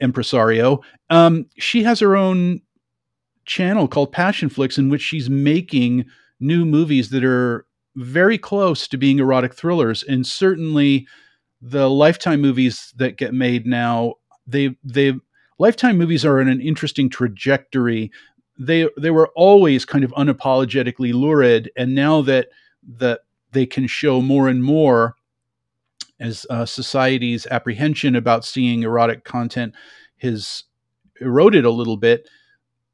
impresario. 0.00 0.80
Um, 1.10 1.46
she 1.58 1.82
has 1.82 2.00
her 2.00 2.16
own 2.16 2.60
channel 3.46 3.88
called 3.88 4.12
Passionflix, 4.12 4.78
in 4.78 4.88
which 4.88 5.02
she's 5.02 5.28
making 5.28 6.04
new 6.40 6.64
movies 6.64 7.10
that 7.10 7.24
are 7.24 7.66
very 7.96 8.38
close 8.38 8.86
to 8.86 8.96
being 8.96 9.18
erotic 9.18 9.54
thrillers 9.54 10.04
and 10.04 10.24
certainly 10.24 11.06
the 11.60 11.90
lifetime 11.90 12.40
movies 12.40 12.92
that 12.96 13.16
get 13.16 13.34
made 13.34 13.66
now 13.66 14.14
they 14.46 14.76
they 14.84 15.12
lifetime 15.58 15.98
movies 15.98 16.24
are 16.24 16.40
in 16.40 16.48
an 16.48 16.60
interesting 16.60 17.10
trajectory 17.10 18.10
they 18.58 18.88
they 18.96 19.10
were 19.10 19.28
always 19.34 19.84
kind 19.84 20.04
of 20.04 20.10
unapologetically 20.12 21.12
lurid 21.12 21.70
and 21.76 21.94
now 21.94 22.22
that 22.22 22.48
that 22.82 23.20
they 23.52 23.66
can 23.66 23.86
show 23.86 24.20
more 24.20 24.48
and 24.48 24.62
more 24.62 25.14
as 26.20 26.44
uh, 26.50 26.66
society's 26.66 27.46
apprehension 27.46 28.16
about 28.16 28.44
seeing 28.44 28.82
erotic 28.82 29.24
content 29.24 29.74
has 30.18 30.64
eroded 31.20 31.64
a 31.64 31.70
little 31.70 31.96
bit 31.96 32.28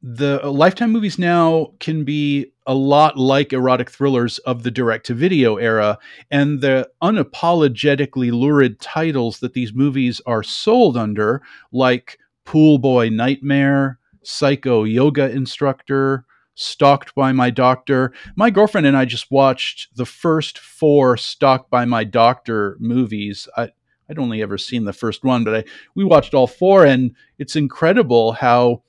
the 0.07 0.39
Lifetime 0.51 0.93
movies 0.93 1.19
now 1.19 1.73
can 1.81 2.05
be 2.05 2.53
a 2.67 2.75
lot 2.75 3.17
like 3.17 3.55
erotic 3.55 3.91
thrillers 3.91 4.37
of 4.41 4.63
the 4.63 4.71
direct 4.71 5.07
to 5.07 5.15
video 5.15 5.57
era. 5.57 5.99
And 6.31 6.61
the 6.61 6.91
unapologetically 7.03 8.31
lurid 8.31 8.81
titles 8.81 9.39
that 9.41 9.55
these 9.55 9.73
movies 9.73 10.21
are 10.27 10.43
sold 10.43 10.99
under, 10.99 11.41
like 11.73 12.19
Pool 12.45 12.77
Boy 12.77 13.09
Nightmare, 13.09 13.99
Psycho 14.25 14.85
Yoga 14.85 15.31
Instructor, 15.31 16.25
Stalked 16.55 17.15
by 17.15 17.33
My 17.33 17.51
Doctor. 17.51 18.13
My 18.37 18.51
girlfriend 18.51 18.87
and 18.87 18.97
I 18.97 19.05
just 19.05 19.31
watched 19.31 19.97
the 19.97 20.07
first 20.07 20.59
four 20.59 21.17
Stalked 21.17 21.71
by 21.71 21.85
My 21.85 22.05
Doctor 22.05 22.77
movies. 22.81 23.49
I, 23.57 23.71
I'd 24.09 24.19
only 24.19 24.43
ever 24.43 24.59
seen 24.59 24.85
the 24.85 24.93
first 24.93 25.25
one, 25.25 25.45
but 25.45 25.55
I, 25.55 25.65
we 25.95 26.05
watched 26.05 26.35
all 26.35 26.47
four, 26.47 26.85
and 26.85 27.15
it's 27.39 27.57
incredible 27.57 28.33
how 28.33 28.83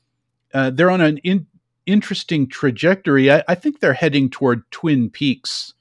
uh, 0.54 0.70
they're 0.70 0.92
on 0.92 1.02
an 1.02 1.18
in, 1.20 1.48
interesting 1.86 2.48
trajectory. 2.48 3.32
I, 3.32 3.44
I, 3.48 3.56
think 3.56 3.80
they're 3.80 3.94
heading 3.94 4.30
toward 4.30 4.70
Twin 4.72 5.10
Peaks, 5.10 5.74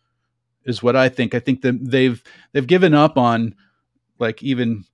is 0.64 0.82
what 0.82 0.96
I 0.96 1.08
think. 1.08 1.34
I 1.34 1.40
think 1.40 1.62
that 1.62 1.78
they've 1.90 2.22
they've 2.52 2.66
given 2.66 2.94
up 2.94 3.18
on 3.18 3.54
like 4.18 4.42
even 4.42 4.84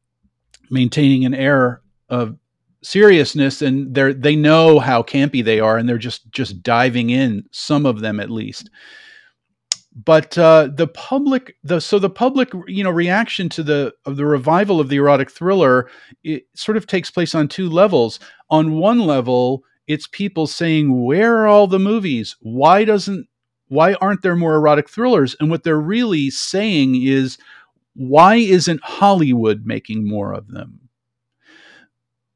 maintaining 0.70 1.24
an 1.24 1.34
air 1.34 1.82
of 2.08 2.36
seriousness, 2.82 3.62
and 3.62 3.94
they're 3.94 4.14
they 4.14 4.36
know 4.36 4.78
how 4.78 5.02
campy 5.02 5.44
they 5.44 5.60
are, 5.60 5.76
and 5.76 5.88
they're 5.88 5.98
just 5.98 6.30
just 6.30 6.62
diving 6.62 7.10
in. 7.10 7.44
Some 7.50 7.86
of 7.86 8.00
them, 8.00 8.20
at 8.20 8.30
least. 8.30 8.70
But 9.92 10.38
uh, 10.38 10.68
the 10.72 10.86
public, 10.86 11.56
the 11.64 11.80
so 11.80 11.98
the 11.98 12.10
public, 12.10 12.50
you 12.66 12.84
know, 12.84 12.90
reaction 12.90 13.48
to 13.50 13.62
the 13.62 13.92
of 14.06 14.16
the 14.16 14.24
revival 14.24 14.80
of 14.80 14.88
the 14.88 14.96
erotic 14.96 15.30
thriller, 15.30 15.90
it 16.22 16.44
sort 16.54 16.76
of 16.76 16.86
takes 16.86 17.10
place 17.10 17.34
on 17.34 17.48
two 17.48 17.68
levels. 17.68 18.20
On 18.50 18.78
one 18.78 19.00
level, 19.00 19.64
it's 19.86 20.06
people 20.06 20.46
saying, 20.46 21.04
"Where 21.04 21.38
are 21.38 21.46
all 21.48 21.66
the 21.66 21.78
movies? 21.78 22.36
Why 22.40 22.84
doesn't 22.84 23.26
why 23.68 23.94
aren't 23.94 24.22
there 24.22 24.36
more 24.36 24.54
erotic 24.54 24.88
thrillers?" 24.88 25.34
And 25.40 25.50
what 25.50 25.64
they're 25.64 25.80
really 25.80 26.30
saying 26.30 27.02
is, 27.02 27.36
"Why 27.94 28.36
isn't 28.36 28.82
Hollywood 28.82 29.66
making 29.66 30.06
more 30.06 30.32
of 30.32 30.48
them?" 30.48 30.79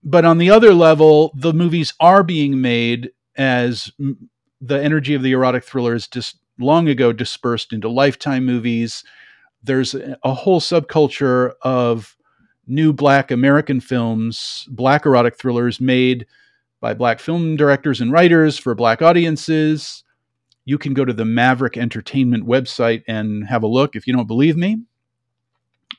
But 0.04 0.24
on 0.24 0.38
the 0.38 0.50
other 0.50 0.74
level, 0.74 1.32
the 1.34 1.54
movies 1.54 1.94
are 1.98 2.22
being 2.22 2.60
made 2.60 3.10
as 3.36 3.90
the 4.60 4.82
energy 4.82 5.14
of 5.14 5.22
the 5.22 5.32
erotic 5.32 5.64
thriller 5.64 5.94
is 5.94 6.06
just 6.06 6.38
long 6.58 6.88
ago 6.88 7.12
dispersed 7.12 7.72
into 7.72 7.88
lifetime 7.88 8.44
movies. 8.44 9.02
There's 9.62 9.94
a 9.94 10.34
whole 10.34 10.60
subculture 10.60 11.52
of 11.62 12.16
new 12.66 12.92
black 12.92 13.30
American 13.30 13.80
films, 13.80 14.66
black 14.70 15.06
erotic 15.06 15.38
thrillers 15.38 15.80
made 15.80 16.26
by 16.80 16.94
black 16.94 17.18
film 17.18 17.56
directors 17.56 18.00
and 18.00 18.12
writers 18.12 18.58
for 18.58 18.74
black 18.74 19.00
audiences. 19.00 20.04
You 20.66 20.76
can 20.78 20.94
go 20.94 21.04
to 21.04 21.12
the 21.12 21.24
Maverick 21.24 21.76
Entertainment 21.76 22.46
website 22.46 23.02
and 23.08 23.46
have 23.46 23.62
a 23.62 23.68
look 23.68 23.96
if 23.96 24.06
you 24.06 24.14
don't 24.14 24.28
believe 24.28 24.56
me. 24.56 24.78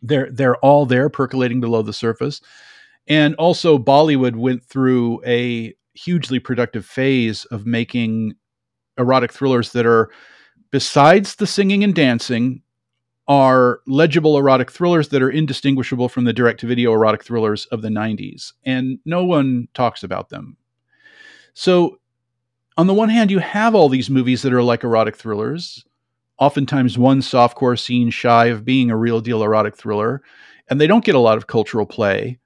They're 0.01 0.29
they're 0.31 0.57
all 0.57 0.85
there 0.85 1.09
percolating 1.09 1.59
below 1.59 1.81
the 1.81 1.93
surface. 1.93 2.41
And 3.07 3.35
also 3.35 3.77
Bollywood 3.77 4.35
went 4.35 4.63
through 4.63 5.21
a 5.25 5.73
hugely 5.93 6.39
productive 6.39 6.85
phase 6.85 7.45
of 7.45 7.65
making 7.65 8.33
erotic 8.97 9.31
thrillers 9.31 9.71
that 9.73 9.85
are 9.85 10.09
besides 10.71 11.35
the 11.35 11.47
singing 11.47 11.83
and 11.83 11.93
dancing 11.93 12.61
are 13.27 13.79
legible 13.87 14.37
erotic 14.37 14.71
thrillers 14.71 15.09
that 15.09 15.21
are 15.21 15.31
indistinguishable 15.31 16.09
from 16.09 16.25
the 16.25 16.33
direct 16.33 16.59
to 16.59 16.67
video 16.67 16.93
erotic 16.93 17.23
thrillers 17.23 17.65
of 17.67 17.81
the 17.81 17.89
90s 17.89 18.53
and 18.65 18.99
no 19.05 19.25
one 19.25 19.67
talks 19.73 20.03
about 20.03 20.29
them 20.29 20.57
so, 21.55 21.99
on 22.77 22.85
the 22.85 22.93
one 22.93 23.07
hand, 23.07 23.31
you 23.31 23.39
have 23.39 23.73
all 23.73 23.87
these 23.87 24.09
movies 24.09 24.41
that 24.41 24.53
are 24.53 24.61
like 24.61 24.83
erotic 24.83 25.15
thrillers, 25.15 25.85
oftentimes 26.37 26.97
one 26.97 27.21
softcore 27.21 27.79
scene 27.79 28.09
shy 28.09 28.47
of 28.47 28.65
being 28.65 28.91
a 28.91 28.97
real 28.97 29.21
deal 29.21 29.41
erotic 29.41 29.77
thriller, 29.77 30.21
and 30.69 30.79
they 30.79 30.85
don't 30.85 31.05
get 31.05 31.15
a 31.15 31.19
lot 31.19 31.37
of 31.37 31.47
cultural 31.47 31.85
play. 31.85 32.39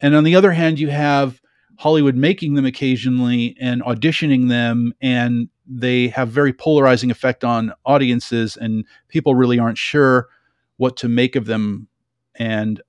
And 0.00 0.14
on 0.14 0.24
the 0.24 0.36
other 0.36 0.52
hand, 0.52 0.78
you 0.78 0.88
have 0.88 1.40
Hollywood 1.78 2.16
making 2.16 2.54
them 2.54 2.66
occasionally 2.66 3.56
and 3.60 3.82
auditioning 3.82 4.48
them, 4.48 4.92
and 5.00 5.48
they 5.66 6.08
have 6.08 6.28
very 6.28 6.52
polarizing 6.52 7.10
effect 7.10 7.44
on 7.44 7.72
audiences, 7.84 8.56
and 8.56 8.84
people 9.08 9.34
really 9.34 9.58
aren't 9.58 9.78
sure 9.78 10.28
what 10.76 10.96
to 10.96 11.08
make 11.08 11.36
of 11.36 11.46
them. 11.46 11.88
And 12.36 12.80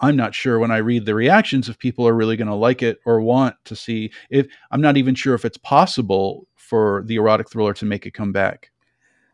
I'm 0.00 0.16
not 0.16 0.34
sure 0.34 0.58
when 0.58 0.70
I 0.70 0.78
read 0.78 1.06
the 1.06 1.14
reactions 1.14 1.68
if 1.68 1.78
people 1.78 2.06
are 2.06 2.14
really 2.14 2.36
going 2.36 2.48
to 2.48 2.54
like 2.54 2.82
it 2.82 2.98
or 3.06 3.20
want 3.20 3.56
to 3.66 3.76
see 3.76 4.12
if 4.30 4.46
I'm 4.70 4.80
not 4.80 4.96
even 4.96 5.14
sure 5.14 5.34
if 5.34 5.44
it's 5.44 5.56
possible 5.56 6.48
for 6.56 7.02
the 7.06 7.16
erotic 7.16 7.50
thriller 7.50 7.74
to 7.74 7.84
make 7.84 8.06
it 8.06 8.14
come 8.14 8.32
back. 8.32 8.70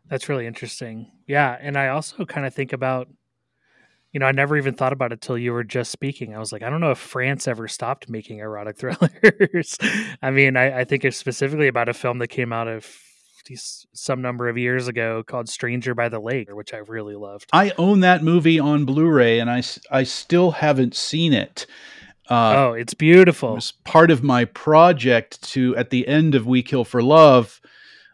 That's 0.07 0.29
really 0.29 0.45
interesting. 0.45 1.11
Yeah, 1.27 1.57
and 1.59 1.77
I 1.77 1.87
also 1.87 2.25
kind 2.25 2.45
of 2.45 2.53
think 2.53 2.73
about 2.73 3.07
you 4.11 4.19
know, 4.19 4.25
I 4.25 4.31
never 4.31 4.57
even 4.57 4.73
thought 4.73 4.93
about 4.93 5.13
it 5.13 5.21
till 5.21 5.37
you 5.37 5.53
were 5.53 5.63
just 5.63 5.91
speaking. 5.91 6.35
I 6.35 6.39
was 6.39 6.51
like, 6.51 6.63
I 6.63 6.69
don't 6.69 6.81
know 6.81 6.91
if 6.91 6.97
France 6.97 7.47
ever 7.47 7.67
stopped 7.67 8.09
making 8.09 8.39
erotic 8.39 8.77
thrillers. 8.79 9.77
I 10.21 10.31
mean, 10.31 10.57
I, 10.57 10.81
I 10.81 10.83
think 10.83 11.05
it's 11.05 11.17
specifically 11.17 11.67
about 11.67 11.89
a 11.89 11.93
film 11.93 12.19
that 12.19 12.27
came 12.27 12.51
out 12.51 12.67
of 12.67 12.85
some 13.93 14.21
number 14.21 14.47
of 14.47 14.57
years 14.57 14.87
ago 14.87 15.23
called 15.23 15.49
Stranger 15.49 15.95
by 15.95 16.09
the 16.09 16.19
Lake, 16.19 16.53
which 16.53 16.73
I 16.73 16.77
really 16.77 17.15
loved. 17.15 17.49
I 17.51 17.73
own 17.77 18.01
that 18.01 18.23
movie 18.23 18.59
on 18.59 18.85
Blu-ray, 18.85 19.39
and 19.39 19.49
I 19.49 19.63
I 19.89 20.03
still 20.03 20.51
haven't 20.51 20.95
seen 20.95 21.33
it. 21.33 21.65
Uh, 22.29 22.53
oh, 22.55 22.73
it's 22.73 22.93
beautiful. 22.93 23.53
It 23.53 23.55
was 23.55 23.71
part 23.83 24.11
of 24.11 24.23
my 24.23 24.45
project 24.45 25.41
to 25.51 25.75
at 25.75 25.89
the 25.89 26.07
end 26.07 26.35
of 26.35 26.45
We 26.45 26.63
Kill 26.63 26.85
for 26.85 27.01
Love. 27.01 27.59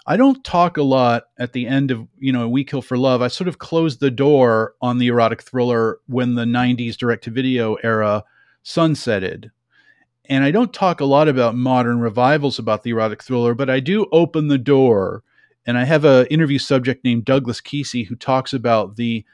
I 0.07 0.15
don't 0.15 0.43
talk 0.43 0.77
a 0.77 0.83
lot 0.83 1.25
at 1.37 1.53
the 1.53 1.67
end 1.67 1.91
of 1.91 2.07
you 2.17 2.31
know 2.31 2.47
We 2.47 2.63
Kill 2.63 2.81
for 2.81 2.97
Love. 2.97 3.21
I 3.21 3.27
sort 3.27 3.47
of 3.47 3.59
closed 3.59 3.99
the 3.99 4.11
door 4.11 4.73
on 4.81 4.97
the 4.97 5.07
erotic 5.07 5.43
thriller 5.43 5.99
when 6.07 6.35
the 6.35 6.45
'90s 6.45 6.95
direct-to-video 6.97 7.75
era 7.83 8.23
sunsetted 8.63 9.51
and 10.29 10.43
I 10.43 10.51
don't 10.51 10.73
talk 10.73 10.99
a 10.99 11.05
lot 11.05 11.27
about 11.27 11.55
modern 11.55 11.99
revivals 11.99 12.59
about 12.59 12.83
the 12.83 12.89
erotic 12.91 13.23
thriller, 13.23 13.53
but 13.53 13.69
I 13.69 13.79
do 13.79 14.07
open 14.11 14.47
the 14.47 14.57
door. 14.57 15.23
And 15.65 15.77
I 15.77 15.85
have 15.85 16.05
an 16.05 16.27
interview 16.27 16.59
subject 16.59 17.03
named 17.03 17.25
Douglas 17.25 17.61
Keesey 17.61 18.07
who 18.07 18.15
talks 18.15 18.53
about 18.53 18.95
the 18.95 19.25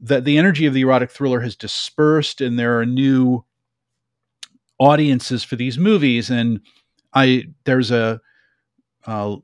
that 0.00 0.24
the 0.24 0.36
energy 0.36 0.66
of 0.66 0.74
the 0.74 0.82
erotic 0.82 1.10
thriller 1.10 1.40
has 1.40 1.56
dispersed 1.56 2.40
and 2.40 2.58
there 2.58 2.78
are 2.78 2.84
new 2.84 3.44
audiences 4.78 5.42
for 5.42 5.56
these 5.56 5.78
movies. 5.78 6.30
And 6.30 6.60
I 7.14 7.44
there's 7.64 7.90
a, 7.90 8.20
a 9.06 9.36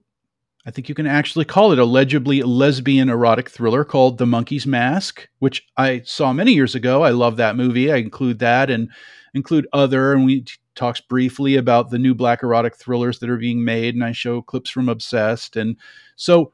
I 0.67 0.71
think 0.71 0.89
you 0.89 0.95
can 0.95 1.07
actually 1.07 1.47
call 1.47 1.73
it 1.73 1.79
a 1.79 1.85
legibly 1.85 2.43
lesbian 2.43 3.09
erotic 3.09 3.49
thriller 3.49 3.85
called 3.85 4.19
The 4.19 4.27
Monkey's 4.27 4.67
Mask, 4.67 5.27
which 5.39 5.67
I 5.77 6.03
saw 6.05 6.33
many 6.33 6.53
years 6.53 6.75
ago. 6.75 7.03
I 7.03 7.11
love 7.11 7.37
that 7.39 7.57
movie. 7.57 7.91
I 7.91 7.97
include 7.97 8.41
that 8.41 8.69
and 8.71 8.91
include 9.33 9.67
other, 9.73 10.13
and 10.13 10.25
we 10.27 10.45
talks 10.75 11.01
briefly 11.01 11.57
about 11.57 11.91
the 11.91 11.99
new 11.99 12.15
black 12.15 12.43
erotic 12.43 12.77
thrillers 12.77 13.19
that 13.19 13.31
are 13.31 13.37
being 13.37 13.65
made, 13.65 13.95
and 13.95 14.05
I 14.05 14.13
show 14.13 14.43
clips 14.43 14.71
from 14.71 14.89
Obsessed, 14.89 15.57
and 15.57 15.77
so 16.17 16.53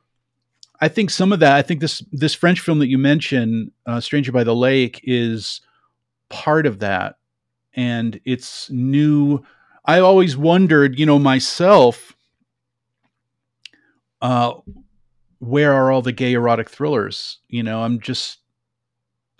I 0.81 0.89
think 0.89 1.11
some 1.11 1.33
of 1.33 1.41
that. 1.41 1.55
I 1.55 1.63
think 1.63 1.81
this 1.81 2.03
this 2.13 2.35
French 2.35 2.61
film 2.61 2.79
that 2.79 2.89
you 2.89 2.99
mentioned, 2.99 3.73
uh, 3.87 4.01
Stranger 4.01 4.33
by 4.33 4.45
the 4.45 4.55
Lake, 4.55 5.01
is 5.05 5.61
part 6.29 6.67
of 6.67 6.79
that, 6.81 7.17
and 7.75 8.21
it's 8.25 8.71
new. 8.71 9.45
I 9.85 10.01
always 10.01 10.37
wondered, 10.37 10.99
you 10.99 11.07
know, 11.07 11.19
myself 11.19 12.16
uh, 14.27 14.55
where 15.39 15.73
are 15.73 15.93
all 15.93 16.03
the 16.03 16.11
gay 16.11 16.33
erotic 16.33 16.69
thrillers? 16.69 17.39
You 17.49 17.63
know, 17.63 17.83
I'm 17.83 18.01
just, 18.01 18.39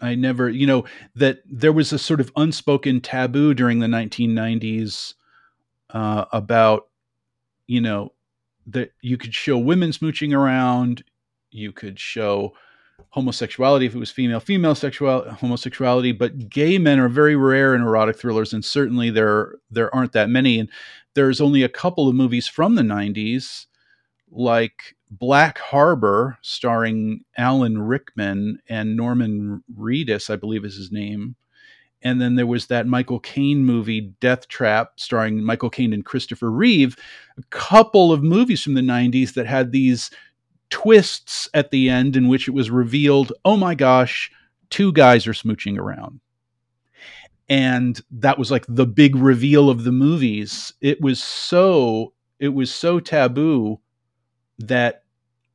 I 0.01 0.15
never, 0.15 0.49
you 0.49 0.65
know, 0.65 0.85
that 1.17 1.41
there 1.45 1.73
was 1.73 1.93
a 1.93 1.99
sort 1.99 2.21
of 2.21 2.31
unspoken 2.37 3.01
taboo 3.01 3.53
during 3.53 3.81
the 3.81 3.89
1990s 3.89 5.15
uh, 5.91 6.27
about, 6.33 6.87
you 7.67 7.81
know, 7.81 8.13
that 8.69 8.93
you 9.01 9.17
could 9.17 9.35
show 9.35 9.59
women 9.59 9.91
smooching 9.91 10.33
around, 10.33 11.03
you 11.51 11.73
could 11.73 11.99
show 11.99 12.53
homosexuality 13.11 13.87
if 13.87 13.95
it 13.97 13.99
was 13.99 14.13
female, 14.13 14.39
female 14.39 14.77
sexual 14.77 15.29
homosexuality, 15.29 16.13
but 16.13 16.49
gay 16.49 16.79
men 16.79 17.01
are 17.01 17.09
very 17.09 17.35
rare 17.35 17.75
in 17.75 17.81
erotic 17.83 18.17
thrillers, 18.17 18.53
and 18.53 18.65
certainly 18.65 19.11
there 19.11 19.57
there 19.69 19.93
aren't 19.93 20.13
that 20.13 20.31
many. 20.31 20.61
And 20.61 20.69
there's 21.15 21.41
only 21.41 21.65
a 21.65 21.69
couple 21.69 22.09
of 22.09 22.15
movies 22.15 22.47
from 22.47 22.77
the 22.77 22.83
90s 22.83 23.67
like 24.37 24.97
Black 25.11 25.59
Harbor, 25.59 26.39
starring 26.43 27.25
Alan 27.37 27.81
Rickman 27.81 28.61
and 28.69 28.97
Norman 28.97 29.63
Reedus, 29.77 30.31
I 30.31 30.37
believe 30.37 30.65
is 30.65 30.77
his 30.77 30.93
name. 30.93 31.37
And 32.03 32.21
then 32.21 32.37
there 32.37 32.47
was 32.47 32.67
that 32.67 32.87
Michael 32.87 33.21
Caine 33.21 33.65
movie, 33.65 34.13
Death 34.21 34.49
Trap, 34.49 34.93
starring 34.97 35.43
Michael 35.43 35.71
Caine 35.71 35.93
and 35.93 36.05
Christopher 36.05 36.51
Reeve. 36.51 36.97
A 37.39 37.43
couple 37.51 38.13
of 38.13 38.23
movies 38.23 38.63
from 38.63 38.75
the 38.75 38.81
90s 38.81 39.35
that 39.35 39.47
had 39.47 39.73
these 39.73 40.11
twists 40.71 41.49
at 41.55 41.71
the 41.71 41.89
end 41.89 42.17
in 42.17 42.29
which 42.29 42.49
it 42.49 42.53
was 42.53 42.71
revealed, 42.71 43.33
oh 43.45 43.57
my 43.57 43.75
gosh, 43.75 44.31
two 44.71 44.93
guys 44.93 45.27
are 45.27 45.33
smooching 45.33 45.79
around. 45.79 46.21
And 47.49 48.01
that 48.11 48.39
was 48.39 48.51
like 48.51 48.67
the 48.69 48.87
big 48.87 49.17
reveal 49.17 49.71
of 49.71 49.85
the 49.85 49.93
movies. 49.93 50.73
It 50.81 51.01
was 51.01 51.23
so 51.23 52.13
it 52.39 52.49
was 52.51 52.75
so 52.75 53.01
taboo 53.01 53.81
that 54.59 55.03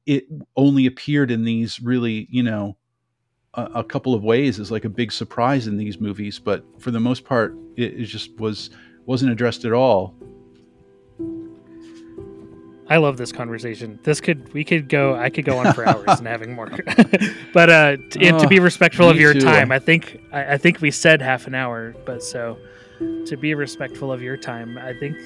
it 0.05 0.25
only 0.55 0.85
appeared 0.85 1.31
in 1.31 1.43
these 1.43 1.79
really, 1.79 2.27
you 2.29 2.43
know, 2.43 2.75
a, 3.53 3.63
a, 3.75 3.83
couple 3.83 4.13
of 4.13 4.23
ways 4.23 4.59
is 4.59 4.71
like 4.71 4.85
a 4.85 4.89
big 4.89 5.11
surprise 5.11 5.67
in 5.67 5.77
these 5.77 5.99
movies, 5.99 6.39
but 6.39 6.63
for 6.79 6.91
the 6.91 6.99
most 6.99 7.25
part, 7.25 7.55
it, 7.75 7.93
it 7.93 8.05
just 8.05 8.35
was 8.39 8.69
wasn't 9.05 9.31
addressed 9.31 9.65
at 9.65 9.73
all. 9.73 10.15
I 12.87 12.97
love 12.97 13.15
this 13.15 13.31
conversation. 13.31 13.99
This 14.03 14.19
could 14.19 14.53
we 14.53 14.63
could 14.63 14.89
go. 14.89 15.15
I 15.15 15.29
could 15.29 15.45
go 15.45 15.57
on 15.57 15.73
for 15.73 15.85
hours 15.87 16.19
and 16.19 16.27
having 16.27 16.53
more. 16.53 16.69
but 17.53 17.69
uh, 17.69 17.97
t- 18.09 18.31
oh, 18.31 18.39
to 18.39 18.47
be 18.47 18.59
respectful 18.59 19.09
of 19.09 19.17
your 19.17 19.33
too. 19.33 19.41
time, 19.41 19.71
I 19.71 19.79
think 19.79 20.21
I, 20.31 20.53
I 20.53 20.57
think 20.57 20.81
we 20.81 20.91
said 20.91 21.21
half 21.21 21.47
an 21.47 21.55
hour. 21.55 21.95
But 22.05 22.21
so 22.21 22.57
to 22.99 23.37
be 23.37 23.53
respectful 23.53 24.11
of 24.11 24.21
your 24.21 24.35
time, 24.35 24.77
I 24.77 24.93
think 24.93 25.17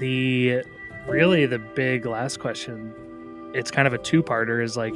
the 0.00 0.62
really 1.06 1.46
the 1.46 1.58
big 1.60 2.06
last 2.06 2.40
question 2.40 2.92
it's 3.54 3.70
kind 3.70 3.86
of 3.86 3.94
a 3.94 3.98
two-parter 3.98 4.62
is 4.62 4.76
like 4.76 4.94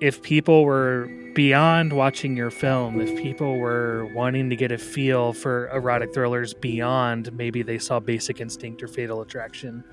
if 0.00 0.22
people 0.22 0.64
were 0.64 1.08
beyond 1.34 1.92
watching 1.92 2.36
your 2.36 2.50
film, 2.50 3.00
if 3.00 3.16
people 3.20 3.58
were 3.58 4.06
wanting 4.14 4.50
to 4.50 4.56
get 4.56 4.72
a 4.72 4.78
feel 4.78 5.32
for 5.32 5.68
erotic 5.68 6.12
thrillers 6.12 6.52
beyond 6.54 7.32
maybe 7.32 7.62
they 7.62 7.78
saw 7.78 8.00
Basic 8.00 8.40
Instinct 8.40 8.82
or 8.82 8.88
Fatal 8.88 9.20
Attraction, 9.20 9.84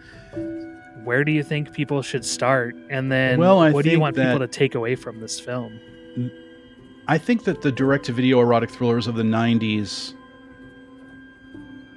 where 1.04 1.24
do 1.24 1.32
you 1.32 1.44
think 1.44 1.72
people 1.74 2.02
should 2.02 2.26
start? 2.26 2.76
And 2.90 3.12
then 3.12 3.40
well, 3.40 3.72
what 3.72 3.84
do 3.84 3.92
you 3.92 4.00
want 4.00 4.16
people 4.16 4.40
to 4.40 4.48
take 4.48 4.76
away 4.76 4.96
from 4.96 5.20
this 5.20 5.40
film? 5.40 5.80
I 7.08 7.18
think 7.18 7.44
that 7.46 7.62
the 7.62 7.72
direct 7.72 8.06
to 8.06 8.14
video 8.14 8.40
erotic 8.40 8.70
thrillers 8.70 9.08
of 9.08 9.16
the 9.16 9.24
90s 9.24 10.14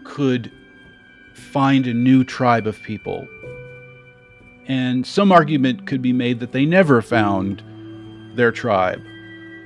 could 0.05 0.51
find 1.35 1.87
a 1.87 1.95
new 1.95 2.25
tribe 2.25 2.67
of 2.67 2.81
people 2.83 3.27
and 4.67 5.07
some 5.07 5.33
argument 5.33 5.87
could 5.87 6.03
be 6.03 6.13
made 6.13 6.41
that 6.41 6.53
they 6.53 6.65
never 6.65 7.03
found 7.03 7.63
their 8.35 8.53
tribe. 8.53 9.03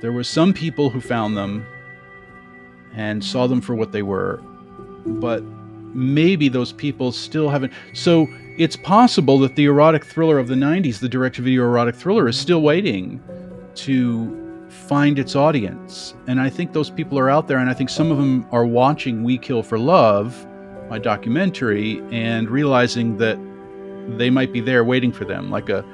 There 0.01 0.11
were 0.11 0.23
some 0.23 0.53
people 0.53 0.89
who 0.89 1.01
found 1.01 1.35
them 1.35 1.65
and 2.95 3.23
saw 3.23 3.47
them 3.47 3.61
for 3.61 3.75
what 3.75 3.91
they 3.91 4.01
were, 4.01 4.37
but 5.05 5.43
maybe 5.93 6.49
those 6.49 6.71
people 6.73 7.11
still 7.11 7.49
haven't. 7.49 7.73
So 7.93 8.27
it's 8.57 8.75
possible 8.75 9.39
that 9.39 9.55
the 9.55 9.65
erotic 9.65 10.05
thriller 10.05 10.37
of 10.37 10.47
the 10.47 10.55
90s, 10.55 10.99
the 10.99 11.09
direct 11.09 11.35
to 11.37 11.41
video 11.41 11.63
erotic 11.63 11.95
thriller, 11.95 12.27
is 12.27 12.37
still 12.37 12.61
waiting 12.61 13.21
to 13.75 14.67
find 14.69 15.17
its 15.17 15.35
audience. 15.35 16.13
And 16.27 16.39
I 16.39 16.49
think 16.49 16.73
those 16.73 16.89
people 16.89 17.17
are 17.17 17.29
out 17.29 17.47
there, 17.47 17.57
and 17.57 17.69
I 17.69 17.73
think 17.73 17.89
some 17.89 18.11
of 18.11 18.17
them 18.17 18.45
are 18.51 18.65
watching 18.65 19.23
We 19.23 19.37
Kill 19.37 19.63
for 19.63 19.79
Love, 19.79 20.45
my 20.89 20.99
documentary, 20.99 22.01
and 22.11 22.49
realizing 22.49 23.17
that 23.17 23.37
they 24.17 24.29
might 24.29 24.51
be 24.51 24.61
there 24.61 24.83
waiting 24.83 25.11
for 25.11 25.25
them, 25.25 25.49
like 25.49 25.69
a 25.69 25.85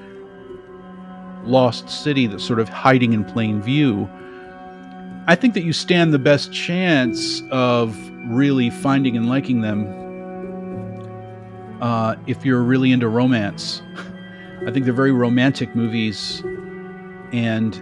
lost 1.43 1.89
city 1.89 2.28
that's 2.28 2.43
sort 2.43 2.60
of 2.60 2.69
hiding 2.69 3.13
in 3.13 3.23
plain 3.23 3.62
view. 3.62 4.10
I 5.28 5.36
think 5.36 5.54
that 5.56 5.63
you 5.63 5.73
stand 5.73 6.13
the 6.13 6.19
best 6.19 6.54
chance 6.54 7.41
of 7.51 7.97
really 8.28 8.69
finding 8.69 9.17
and 9.17 9.28
liking 9.28 9.62
them 9.62 9.86
uh, 11.82 12.15
if 12.28 12.45
you're 12.45 12.63
really 12.63 12.91
into 12.91 13.08
romance. 13.08 13.82
I 14.67 14.71
think 14.71 14.86
they're 14.86 14.93
very 14.93 15.12
romantic 15.12 15.75
movies. 15.75 16.41
And 17.32 17.80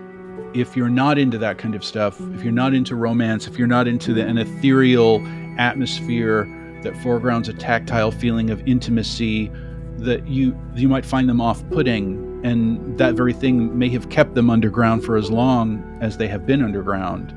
if 0.56 0.76
you're 0.76 0.90
not 0.90 1.18
into 1.18 1.38
that 1.38 1.58
kind 1.58 1.76
of 1.76 1.84
stuff, 1.84 2.20
if 2.34 2.44
you're 2.44 2.54
not 2.54 2.74
into 2.74 2.96
romance, 2.96 3.48
if 3.48 3.58
you're 3.58 3.68
not 3.68 3.88
into 3.88 4.14
the, 4.14 4.26
an 4.26 4.38
ethereal 4.38 5.26
atmosphere 5.58 6.48
that 6.84 6.96
foregrounds 6.98 7.48
a 7.48 7.54
tactile 7.54 8.12
feeling 8.12 8.50
of 8.50 8.66
intimacy 8.68 9.52
that 9.98 10.28
you 10.28 10.58
you 10.76 10.90
might 10.90 11.06
find 11.06 11.30
them 11.30 11.40
off-putting 11.40 12.42
and 12.44 12.98
that 12.98 13.16
very 13.16 13.34
thing 13.34 13.78
may 13.78 13.90
have 13.90 14.10
kept 14.10 14.34
them 14.36 14.50
underground 14.50 15.04
for 15.04 15.16
as 15.16 15.32
long 15.32 15.82
as 16.02 16.18
they 16.18 16.28
have 16.28 16.46
been 16.46 16.64
underground. 16.64 17.34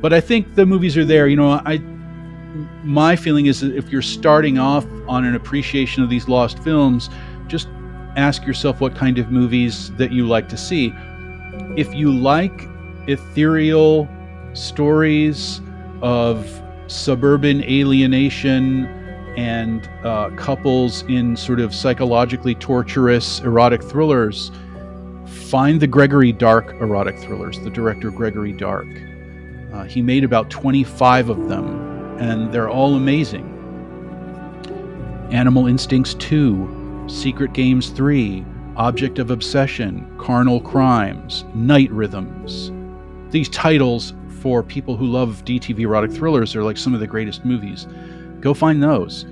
But 0.00 0.12
i 0.12 0.20
think 0.20 0.54
the 0.54 0.66
movies 0.66 0.96
are 0.96 1.04
there. 1.04 1.28
You 1.28 1.36
know 1.36 1.50
i 1.50 1.78
my 2.82 3.14
feeling 3.14 3.46
is 3.46 3.60
that 3.60 3.76
if 3.76 3.90
you're 3.90 4.02
starting 4.02 4.58
off 4.58 4.84
on 5.06 5.24
an 5.24 5.36
appreciation 5.36 6.02
of 6.02 6.10
these 6.10 6.26
lost 6.26 6.58
films 6.58 7.08
just 7.46 7.68
ask 8.16 8.44
yourself 8.44 8.80
what 8.80 8.94
kind 8.94 9.18
of 9.18 9.30
movies 9.30 9.92
that 9.96 10.12
you 10.12 10.26
like 10.26 10.48
to 10.48 10.56
see. 10.56 10.92
If 11.76 11.94
you 11.94 12.10
like 12.10 12.66
ethereal 13.06 14.08
stories 14.52 15.60
of 16.02 16.60
suburban 16.86 17.62
alienation 17.64 18.88
and 19.36 19.88
uh, 20.04 20.30
couples 20.30 21.02
in 21.08 21.36
sort 21.36 21.60
of 21.60 21.74
psychologically 21.74 22.54
torturous 22.54 23.40
erotic 23.40 23.82
thrillers, 23.82 24.50
find 25.26 25.80
the 25.80 25.86
Gregory 25.86 26.32
Dark 26.32 26.72
erotic 26.80 27.18
thrillers, 27.18 27.60
the 27.60 27.70
director 27.70 28.10
Gregory 28.10 28.52
Dark. 28.52 28.88
Uh, 29.72 29.84
he 29.84 30.02
made 30.02 30.24
about 30.24 30.50
25 30.50 31.28
of 31.28 31.48
them, 31.48 32.18
and 32.18 32.52
they're 32.52 32.68
all 32.68 32.94
amazing. 32.96 33.46
Animal 35.30 35.68
Instincts 35.68 36.14
2, 36.14 37.04
Secret 37.08 37.52
Games 37.52 37.90
3, 37.90 38.44
Object 38.76 39.18
of 39.18 39.30
Obsession, 39.30 40.12
Carnal 40.18 40.60
Crimes, 40.60 41.44
Night 41.54 41.90
Rhythms. 41.90 42.72
These 43.30 43.48
titles 43.50 44.12
for 44.40 44.62
people 44.62 44.96
who 44.96 45.06
love 45.06 45.44
DTV 45.44 45.80
erotic 45.80 46.10
thrillers 46.10 46.56
are 46.56 46.64
like 46.64 46.76
some 46.76 46.94
of 46.94 47.00
the 47.00 47.06
greatest 47.06 47.44
movies 47.44 47.86
go 48.40 48.54
find 48.54 48.82
those. 48.82 49.26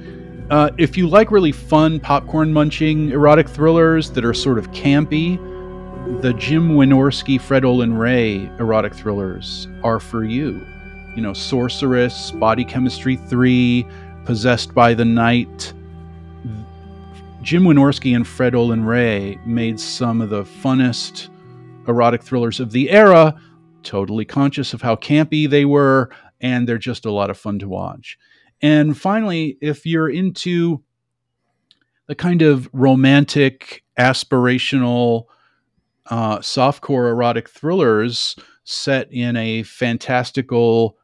Uh, 0.51 0.71
if 0.79 0.97
you 0.97 1.07
like 1.07 1.31
really 1.31 1.53
fun 1.53 2.01
popcorn 2.01 2.53
munching 2.53 3.11
erotic 3.11 3.49
thrillers 3.49 4.11
that 4.13 4.25
are 4.25 4.33
sort 4.33 4.59
of 4.59 4.71
campy, 4.71 5.37
the 6.23 6.33
Jim 6.33 6.71
Wynorski, 6.71 7.39
Fred 7.39 7.65
Olen 7.65 7.95
Ray 7.95 8.51
erotic 8.59 8.95
thrillers 8.95 9.69
are 9.85 10.01
for 10.01 10.25
you. 10.25 10.65
You 11.15 11.23
know, 11.23 11.35
Sorceress, 11.35 12.31
Body 12.31 12.65
Chemistry 12.65 13.17
3, 13.17 13.87
Possessed 14.25 14.75
by 14.75 14.95
the 14.95 15.05
Night. 15.05 15.73
Jim 17.43 17.65
Wynorski 17.65 18.17
and 18.17 18.27
Fred 18.27 18.55
Olen 18.55 18.85
Ray 18.85 19.39
made 19.45 19.79
some 19.79 20.21
of 20.21 20.31
the 20.31 20.45
funnest 20.45 21.29
erotic 21.87 22.23
thrillers 22.23 22.59
of 22.59 22.73
the 22.73 22.91
era, 22.91 23.39
totally 23.83 24.25
conscious 24.25 24.73
of 24.73 24.83
how 24.83 24.97
campy 24.97 25.49
they 25.49 25.65
were, 25.65 26.11
and 26.41 26.69
they're 26.69 26.79
just 26.79 27.05
a 27.05 27.11
lot 27.11 27.31
of 27.31 27.39
fun 27.39 27.59
to 27.59 27.69
watch. 27.69 28.19
And 28.61 28.99
finally, 28.99 29.57
if 29.61 29.87
you're 29.87 30.09
into 30.09 30.83
the 32.07 32.15
kind 32.15 32.43
of 32.43 32.69
romantic 32.73 33.85
aspirational 33.99 35.25
uh, 36.07 36.39
softcore 36.39 37.11
erotic 37.11 37.49
thrillers 37.49 38.37
set 38.65 39.13
in 39.13 39.37
a 39.37 39.63
fantastical 39.63 40.97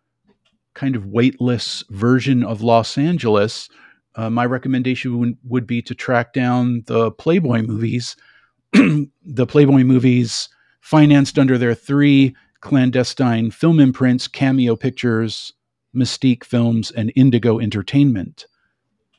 kind 0.75 0.97
of 0.97 1.07
weightless 1.07 1.85
version 1.91 2.43
of 2.43 2.63
Los 2.63 2.99
Angeles, 2.99 3.69
uh, 4.17 4.31
my 4.31 4.45
recommendation 4.45 5.19
would, 5.19 5.37
would 5.45 5.67
be 5.67 5.83
to 5.83 5.95
track 5.95 6.33
down 6.33 6.83
the 6.87 7.11
Playboy 7.13 7.63
movies. 7.63 8.17
the 8.73 9.47
Playboy 9.47 9.85
movies 9.85 10.49
financed 10.81 11.39
under 11.39 11.59
their 11.59 11.75
three 11.75 12.35
clandestine 12.61 13.51
film 13.51 13.81
imprints 13.81 14.27
Cameo 14.27 14.77
Pictures, 14.77 15.53
Mystique 15.95 16.45
Films, 16.45 16.91
and 16.91 17.13
Indigo 17.15 17.59
Entertainment. 17.59 18.47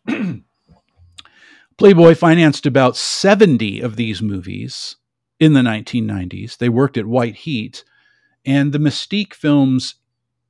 Playboy 1.78 2.16
financed 2.16 2.66
about 2.66 2.96
70 2.96 3.82
of 3.82 3.96
these 3.96 4.22
movies 4.22 4.96
in 5.40 5.54
the 5.54 5.62
1990s. 5.62 6.58
They 6.58 6.70
worked 6.70 6.98
at 6.98 7.06
White 7.06 7.36
Heat. 7.36 7.84
And 8.46 8.72
the 8.72 8.80
Mystique 8.80 9.34
films, 9.34 9.96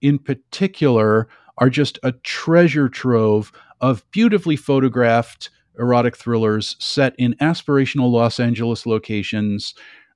in 0.01 0.19
particular, 0.19 1.27
are 1.57 1.69
just 1.69 1.97
a 2.03 2.11
treasure 2.11 2.89
trove 2.89 3.51
of 3.81 4.09
beautifully 4.11 4.55
photographed 4.55 5.49
erotic 5.79 6.15
thrillers 6.15 6.75
set 6.79 7.15
in 7.17 7.35
aspirational 7.41 8.11
Los 8.11 8.39
Angeles 8.39 8.85
locations. 8.85 9.73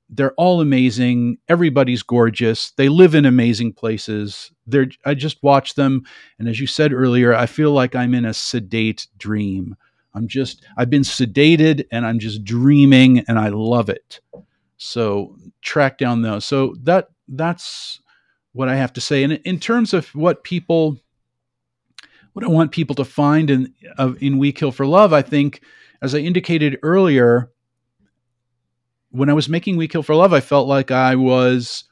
They're 0.09 0.33
all 0.33 0.59
amazing. 0.59 1.37
Everybody's 1.47 2.01
gorgeous. 2.01 2.71
They 2.71 2.89
live 2.89 3.13
in 3.13 3.25
amazing 3.25 3.73
places. 3.73 4.51
They're, 4.65 4.87
I 5.05 5.13
just 5.13 5.41
watch 5.43 5.75
them. 5.75 6.03
And 6.39 6.49
as 6.49 6.59
you 6.59 6.67
said 6.67 6.93
earlier, 6.93 7.33
I 7.33 7.45
feel 7.45 7.71
like 7.71 7.95
I'm 7.95 8.15
in 8.15 8.25
a 8.25 8.33
sedate 8.33 9.07
dream. 9.17 9.75
I'm 10.15 10.27
just, 10.27 10.65
I've 10.77 10.89
been 10.89 11.03
sedated 11.03 11.85
and 11.91 12.05
I'm 12.05 12.17
just 12.17 12.43
dreaming 12.43 13.19
and 13.27 13.37
I 13.37 13.49
love 13.49 13.89
it. 13.89 14.19
So 14.77 15.35
track 15.61 15.97
down 15.97 16.23
those. 16.23 16.45
So 16.45 16.75
that 16.83 17.09
that's 17.27 18.01
what 18.53 18.69
I 18.69 18.75
have 18.75 18.93
to 18.93 19.01
say. 19.01 19.23
And 19.23 19.33
in 19.33 19.59
terms 19.59 19.93
of 19.93 20.07
what 20.15 20.43
people, 20.43 20.97
what 22.33 22.43
I 22.43 22.47
want 22.47 22.71
people 22.71 22.95
to 22.95 23.05
find 23.05 23.49
in 23.49 23.73
uh, 23.97 24.13
in 24.19 24.37
We 24.37 24.51
Kill 24.51 24.71
for 24.71 24.85
Love, 24.85 25.13
I 25.13 25.21
think, 25.21 25.61
as 26.01 26.15
I 26.15 26.19
indicated 26.19 26.79
earlier, 26.81 27.51
when 29.11 29.29
I 29.29 29.33
was 29.33 29.49
making 29.49 29.77
We 29.77 29.87
Kill 29.87 30.03
for 30.03 30.15
Love, 30.15 30.33
I 30.33 30.39
felt 30.39 30.67
like 30.67 30.91
I 30.91 31.15
was 31.15 31.83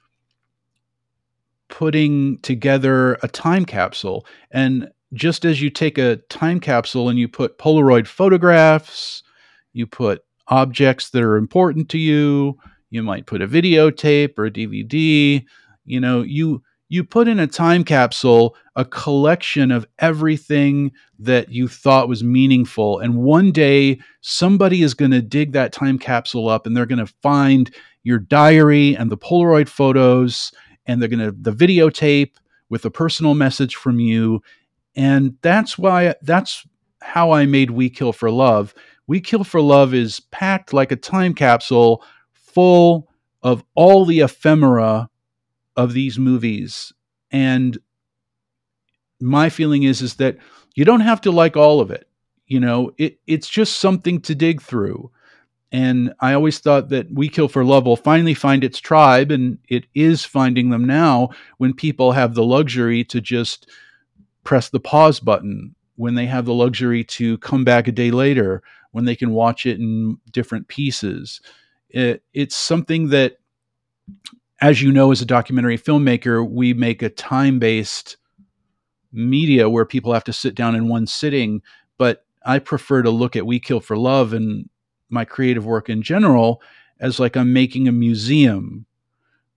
putting 1.69 2.39
together 2.39 3.13
a 3.23 3.27
time 3.27 3.65
capsule. 3.65 4.25
And 4.51 4.89
just 5.13 5.45
as 5.45 5.61
you 5.61 5.69
take 5.69 5.97
a 5.97 6.17
time 6.29 6.59
capsule 6.59 7.09
and 7.09 7.17
you 7.17 7.27
put 7.27 7.57
Polaroid 7.57 8.07
photographs, 8.07 9.23
you 9.73 9.87
put 9.87 10.21
objects 10.47 11.09
that 11.09 11.23
are 11.23 11.37
important 11.37 11.89
to 11.89 11.97
you, 11.97 12.57
you 12.89 13.03
might 13.03 13.25
put 13.25 13.41
a 13.41 13.47
videotape 13.47 14.37
or 14.37 14.45
a 14.45 14.51
DVD. 14.51 15.43
You 15.85 15.99
know, 15.99 16.21
you 16.21 16.63
you 16.89 17.03
put 17.03 17.27
in 17.27 17.39
a 17.39 17.47
time 17.47 17.83
capsule 17.83 18.55
a 18.75 18.85
collection 18.85 19.71
of 19.71 19.85
everything 19.99 20.91
that 21.19 21.49
you 21.49 21.67
thought 21.67 22.07
was 22.07 22.23
meaningful 22.23 22.99
and 22.99 23.15
one 23.15 23.51
day 23.51 23.99
somebody 24.21 24.81
is 24.81 24.93
going 24.93 25.11
to 25.11 25.21
dig 25.21 25.51
that 25.51 25.73
time 25.73 25.97
capsule 25.99 26.47
up 26.47 26.65
and 26.65 26.75
they're 26.75 26.85
going 26.85 27.05
to 27.05 27.13
find 27.21 27.73
your 28.03 28.19
diary 28.19 28.95
and 28.95 29.11
the 29.11 29.17
polaroid 29.17 29.67
photos 29.67 30.51
and 30.85 31.01
they're 31.01 31.09
going 31.09 31.19
to 31.19 31.31
the 31.31 31.51
videotape 31.51 32.33
with 32.69 32.85
a 32.85 32.91
personal 32.91 33.33
message 33.33 33.75
from 33.75 33.99
you 33.99 34.41
and 34.95 35.35
that's 35.41 35.77
why 35.77 36.15
that's 36.21 36.65
how 37.01 37.31
i 37.31 37.45
made 37.45 37.71
we 37.71 37.89
kill 37.89 38.11
for 38.11 38.31
love. 38.31 38.73
We 39.05 39.21
kill 39.21 39.43
for 39.43 39.61
love 39.61 39.93
is 39.93 40.19
packed 40.19 40.73
like 40.73 40.91
a 40.91 40.97
time 40.97 41.33
capsule 41.33 42.03
full 42.33 43.07
of 43.41 43.63
all 43.75 44.03
the 44.03 44.19
ephemera 44.19 45.09
of 45.77 45.93
these 45.93 46.19
movies. 46.19 46.91
And 47.31 47.77
my 49.21 49.49
feeling 49.49 49.83
is 49.83 50.01
is 50.01 50.15
that 50.15 50.37
you 50.75 50.85
don't 50.85 51.01
have 51.01 51.21
to 51.21 51.31
like 51.31 51.55
all 51.55 51.79
of 51.79 51.91
it. 51.91 52.07
You 52.47 52.59
know 52.59 52.91
it, 52.97 53.19
it's 53.27 53.49
just 53.49 53.79
something 53.79 54.21
to 54.21 54.35
dig 54.35 54.61
through. 54.61 55.11
And 55.71 56.13
i 56.21 56.33
always 56.33 56.59
thought 56.59 56.89
that 56.89 57.11
we 57.11 57.27
kill 57.27 57.49
for 57.49 57.65
love 57.65 57.85
will 57.85 57.97
finally 57.97 58.33
find 58.33 58.63
its 58.63 58.79
tribe 58.79 59.31
and 59.31 59.57
it 59.67 59.85
is 59.93 60.23
finding 60.23 60.69
them 60.69 60.85
now 60.85 61.29
when 61.57 61.73
people 61.73 62.13
have 62.13 62.35
the 62.35 62.43
luxury 62.43 63.03
to 63.05 63.19
just 63.19 63.69
press 64.45 64.69
the 64.69 64.79
pause 64.79 65.19
button 65.19 65.75
when 65.97 66.15
they 66.15 66.25
have 66.25 66.45
the 66.45 66.53
luxury 66.53 67.03
to 67.03 67.37
come 67.39 67.65
back 67.65 67.87
a 67.87 67.91
day 67.91 68.11
later 68.11 68.63
when 68.91 69.05
they 69.05 69.15
can 69.15 69.31
watch 69.31 69.65
it 69.65 69.79
in 69.79 70.17
different 70.31 70.67
pieces. 70.69 71.41
It, 71.89 72.23
it's 72.33 72.55
something 72.55 73.09
that, 73.09 73.37
as 74.61 74.81
you 74.81 74.91
know, 74.91 75.11
as 75.11 75.21
a 75.21 75.25
documentary 75.25 75.77
filmmaker, 75.77 76.47
we 76.47 76.73
make 76.73 77.01
a 77.01 77.09
time 77.09 77.59
based 77.59 78.17
media 79.11 79.69
where 79.69 79.85
people 79.85 80.13
have 80.13 80.23
to 80.25 80.33
sit 80.33 80.55
down 80.55 80.75
in 80.75 80.87
one 80.87 81.07
sitting. 81.07 81.61
But 81.97 82.25
I 82.45 82.59
prefer 82.59 83.01
to 83.01 83.09
look 83.09 83.35
at 83.35 83.45
We 83.45 83.59
Kill 83.59 83.79
for 83.79 83.97
Love 83.97 84.33
and 84.33 84.69
my 85.09 85.25
creative 85.25 85.65
work 85.65 85.89
in 85.89 86.01
general 86.01 86.61
as 86.99 87.19
like 87.19 87.37
I'm 87.37 87.53
making 87.53 87.87
a 87.87 87.91
museum. 87.91 88.85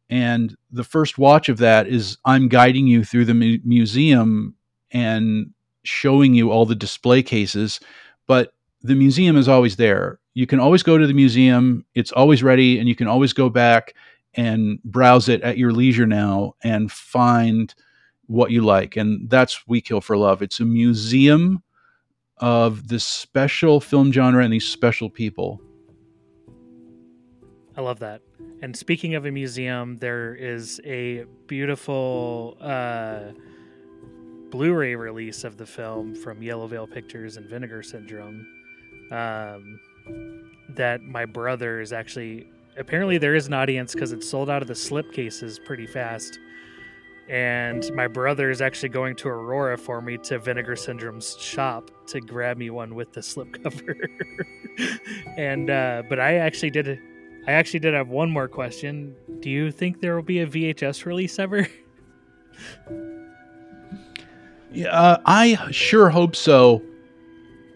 And 0.09 0.57
the 0.71 0.85
first 0.85 1.19
watch 1.19 1.49
of 1.49 1.59
that 1.59 1.87
is 1.87 2.19
I'm 2.25 2.49
guiding 2.49 2.87
you 2.87 3.05
through 3.05 3.27
the 3.27 3.35
mu- 3.35 3.59
museum 3.65 4.55
and 4.91 5.53
showing 5.83 6.35
you 6.35 6.51
all 6.51 6.67
the 6.67 6.75
display 6.75 7.23
cases. 7.23 7.81
But 8.27 8.53
the 8.83 8.95
museum 8.95 9.37
is 9.37 9.49
always 9.49 9.77
there 9.77 10.21
you 10.35 10.47
can 10.47 10.61
always 10.61 10.83
go 10.83 10.97
to 10.97 11.07
the 11.07 11.15
museum. 11.15 11.85
It's 11.95 12.13
always 12.13 12.43
ready, 12.43 12.79
and 12.79 12.89
you 12.89 12.95
can 12.95 13.09
always 13.09 13.33
go 13.33 13.49
back 13.49 13.95
and 14.35 14.83
browse 14.83 15.29
it 15.29 15.43
at 15.43 15.59
your 15.59 15.73
leisure 15.73 16.07
now 16.07 16.55
and 16.63 16.91
find 16.91 17.75
what 18.27 18.51
you 18.51 18.63
like. 18.63 18.97
And 18.97 19.29
that's 19.29 19.67
We 19.67 19.81
Kill 19.81 20.01
for 20.01 20.17
Love. 20.17 20.43
It's 20.43 20.61
a 20.61 20.65
museum 20.65 21.63
of 22.39 22.89
this 22.89 23.05
special 23.05 23.81
film 23.81 24.13
genre 24.13 24.43
and 24.43 24.53
these 24.53 24.67
special 24.67 25.11
people. 25.11 25.61
I 27.77 27.83
love 27.83 27.99
that. 28.01 28.23
And 28.63 28.77
speaking 28.77 29.15
of 29.15 29.27
a 29.27 29.31
museum, 29.31 29.99
there 29.99 30.35
is 30.35 30.81
a 30.85 31.25
beautiful 31.47 32.57
uh, 32.61 33.33
Blu 34.51 34.75
ray 34.75 34.95
release 34.95 35.45
of 35.45 35.57
the 35.57 35.67
film 35.67 36.15
from 36.15 36.43
Yellow 36.43 36.67
Veil 36.67 36.87
Pictures 36.87 37.37
and 37.37 37.49
Vinegar 37.49 37.83
Syndrome. 37.83 38.47
Um, 39.11 39.81
that 40.71 41.03
my 41.03 41.25
brother 41.25 41.81
is 41.81 41.93
actually 41.93 42.49
apparently 42.77 43.19
there 43.19 43.35
is 43.35 43.47
an 43.47 43.55
audience 43.55 43.95
because 43.95 44.13
it 44.13 44.23
sold 44.23 44.51
out 44.51 44.63
of 44.63 44.69
the 44.69 44.75
slip 44.75 45.13
cases 45.13 45.59
pretty 45.59 45.87
fast. 45.87 46.39
And 47.29 47.89
my 47.95 48.09
brother 48.09 48.51
is 48.51 48.61
actually 48.61 48.89
going 48.89 49.15
to 49.17 49.29
Aurora 49.29 49.79
for 49.79 50.03
me 50.03 50.19
to 50.19 50.41
Vinegar 50.41 50.75
Syndrome's 50.75 51.37
shop 51.39 51.91
to 52.09 52.21
grab 52.21 52.57
me 52.57 52.71
one 52.71 52.97
with 52.97 53.13
the 53.13 53.21
slipcover. 53.21 53.95
and 55.37 55.71
uh, 55.71 56.03
but 56.09 56.19
I 56.19 56.37
actually 56.37 56.71
did 56.71 56.99
I 57.47 57.53
actually 57.53 57.81
did 57.81 57.95
have 57.95 58.09
one 58.09 58.31
more 58.31 58.49
question. 58.49 59.15
Do 59.41 59.49
you 59.49 59.71
think 59.71 60.01
there 60.01 60.17
will 60.17 60.23
be 60.23 60.41
a 60.41 60.47
VHS 60.47 61.07
release 61.07 61.39
ever? 61.39 61.69
yeah, 64.73 64.89
uh, 64.89 65.21
I 65.25 65.71
sure 65.71 66.11
hope 66.11 66.35
so. 66.35 66.83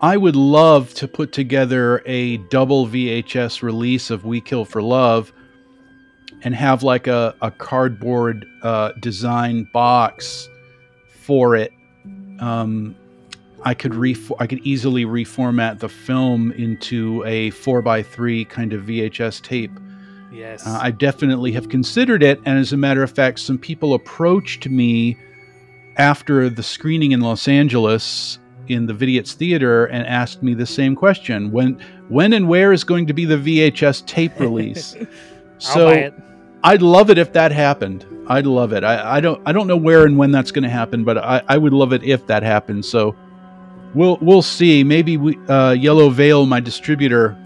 I 0.05 0.19
would 0.19 0.37
love 0.37 0.93
to 0.97 1.09
put 1.09 1.33
together 1.33 2.03
a 2.05 2.37
double 2.37 2.87
VHS 2.87 3.63
release 3.63 4.11
of 4.11 4.27
We 4.27 4.39
Kill 4.39 4.67
for 4.67 4.83
Love 4.83 5.33
and 6.43 6.55
have 6.55 6.83
like 6.83 7.07
a, 7.07 7.35
a 7.41 7.51
cardboard 7.51 8.45
uh, 8.63 8.93
design 9.01 9.67
box 9.73 10.47
for 11.23 11.57
it. 11.57 11.73
Um, 12.39 12.95
I 13.63 13.73
could 13.73 13.95
re- 13.95 14.15
I 14.39 14.47
could 14.47 14.59
easily 14.59 15.07
reformat 15.07 15.79
the 15.79 15.89
film 15.89 16.53
into 16.53 17.25
a 17.25 17.49
four 17.49 17.81
by 17.81 18.03
three 18.03 18.45
kind 18.45 18.75
of 18.75 18.83
VHS 18.83 19.41
tape. 19.41 19.73
Yes, 20.31 20.67
uh, 20.67 20.81
I 20.83 20.91
definitely 20.91 21.53
have 21.53 21.71
considered 21.71 22.23
it, 22.23 22.43
and 22.45 22.59
as 22.59 22.75
a 22.75 22.77
matter 22.77 23.03
of 23.03 23.11
fact, 23.11 23.39
some 23.39 23.57
people 23.57 23.95
approached 23.95 24.69
me 24.69 25.17
after 25.97 26.51
the 26.51 26.63
screening 26.63 27.13
in 27.13 27.23
Los 27.23 27.49
Angeles 27.49 28.39
in 28.69 28.87
the 28.87 28.93
Vidiot's 28.93 29.35
Theater 29.35 29.87
and 29.87 30.07
asked 30.07 30.43
me 30.43 30.55
the 30.55 30.67
same 30.67 30.95
question: 30.95 31.51
when, 31.51 31.81
when, 32.09 32.33
and 32.33 32.49
where 32.49 32.73
is 32.73 32.85
going 32.85 33.07
to 33.07 33.13
be 33.13 33.25
the 33.25 33.37
VHS 33.37 34.07
tape 34.07 34.39
release? 34.41 34.97
so, 35.59 36.11
I'd 36.65 36.81
love 36.81 37.11
it 37.11 37.19
if 37.19 37.33
that 37.35 37.53
happened. 37.53 38.07
I'd 38.27 38.47
love 38.47 38.73
it. 38.73 38.85
I, 38.85 39.17
I 39.17 39.21
don't 39.21 39.41
I 39.47 39.53
don't 39.53 39.67
know 39.67 39.77
where 39.77 40.07
and 40.07 40.17
when 40.17 40.31
that's 40.31 40.51
going 40.51 40.63
to 40.63 40.71
happen, 40.71 41.05
but 41.05 41.19
I, 41.19 41.43
I 41.47 41.59
would 41.59 41.75
love 41.75 41.93
it 41.93 42.03
if 42.03 42.27
that 42.27 42.43
happened. 42.43 42.85
So, 42.85 43.15
we'll 43.95 44.19
we'll 44.21 44.43
see. 44.43 44.83
Maybe 44.83 45.17
we 45.17 45.37
uh, 45.47 45.73
Yellow 45.73 46.09
Veil, 46.09 46.47
my 46.47 46.61
distributor, 46.61 47.37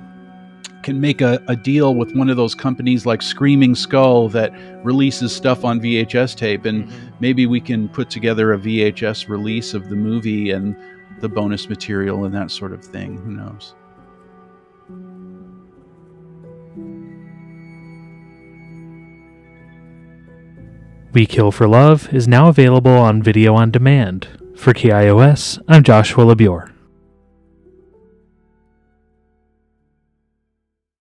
can 0.82 1.00
make 1.00 1.20
a, 1.20 1.42
a 1.48 1.56
deal 1.56 1.94
with 1.94 2.14
one 2.14 2.30
of 2.30 2.36
those 2.36 2.54
companies 2.54 3.04
like 3.04 3.20
Screaming 3.22 3.74
Skull 3.74 4.28
that 4.30 4.52
releases 4.84 5.34
stuff 5.34 5.64
on 5.64 5.80
VHS 5.80 6.36
tape, 6.36 6.64
and 6.64 6.84
mm-hmm. 6.84 7.08
maybe 7.20 7.46
we 7.46 7.60
can 7.60 7.88
put 7.88 8.10
together 8.10 8.52
a 8.52 8.58
VHS 8.58 9.28
release 9.28 9.74
of 9.74 9.88
the 9.88 9.96
movie 9.96 10.50
and 10.50 10.76
the 11.20 11.28
bonus 11.28 11.68
material 11.68 12.24
and 12.24 12.34
that 12.34 12.50
sort 12.50 12.72
of 12.72 12.84
thing. 12.84 13.18
Who 13.18 13.32
knows? 13.32 13.74
We 21.12 21.26
Kill 21.26 21.50
for 21.50 21.66
Love 21.66 22.12
is 22.12 22.28
now 22.28 22.48
available 22.48 22.92
on 22.92 23.22
video 23.22 23.54
on 23.54 23.70
demand. 23.70 24.28
For 24.56 24.72
KIOS, 24.72 25.60
I'm 25.66 25.82
Joshua 25.82 26.24
LaBure. 26.24 26.72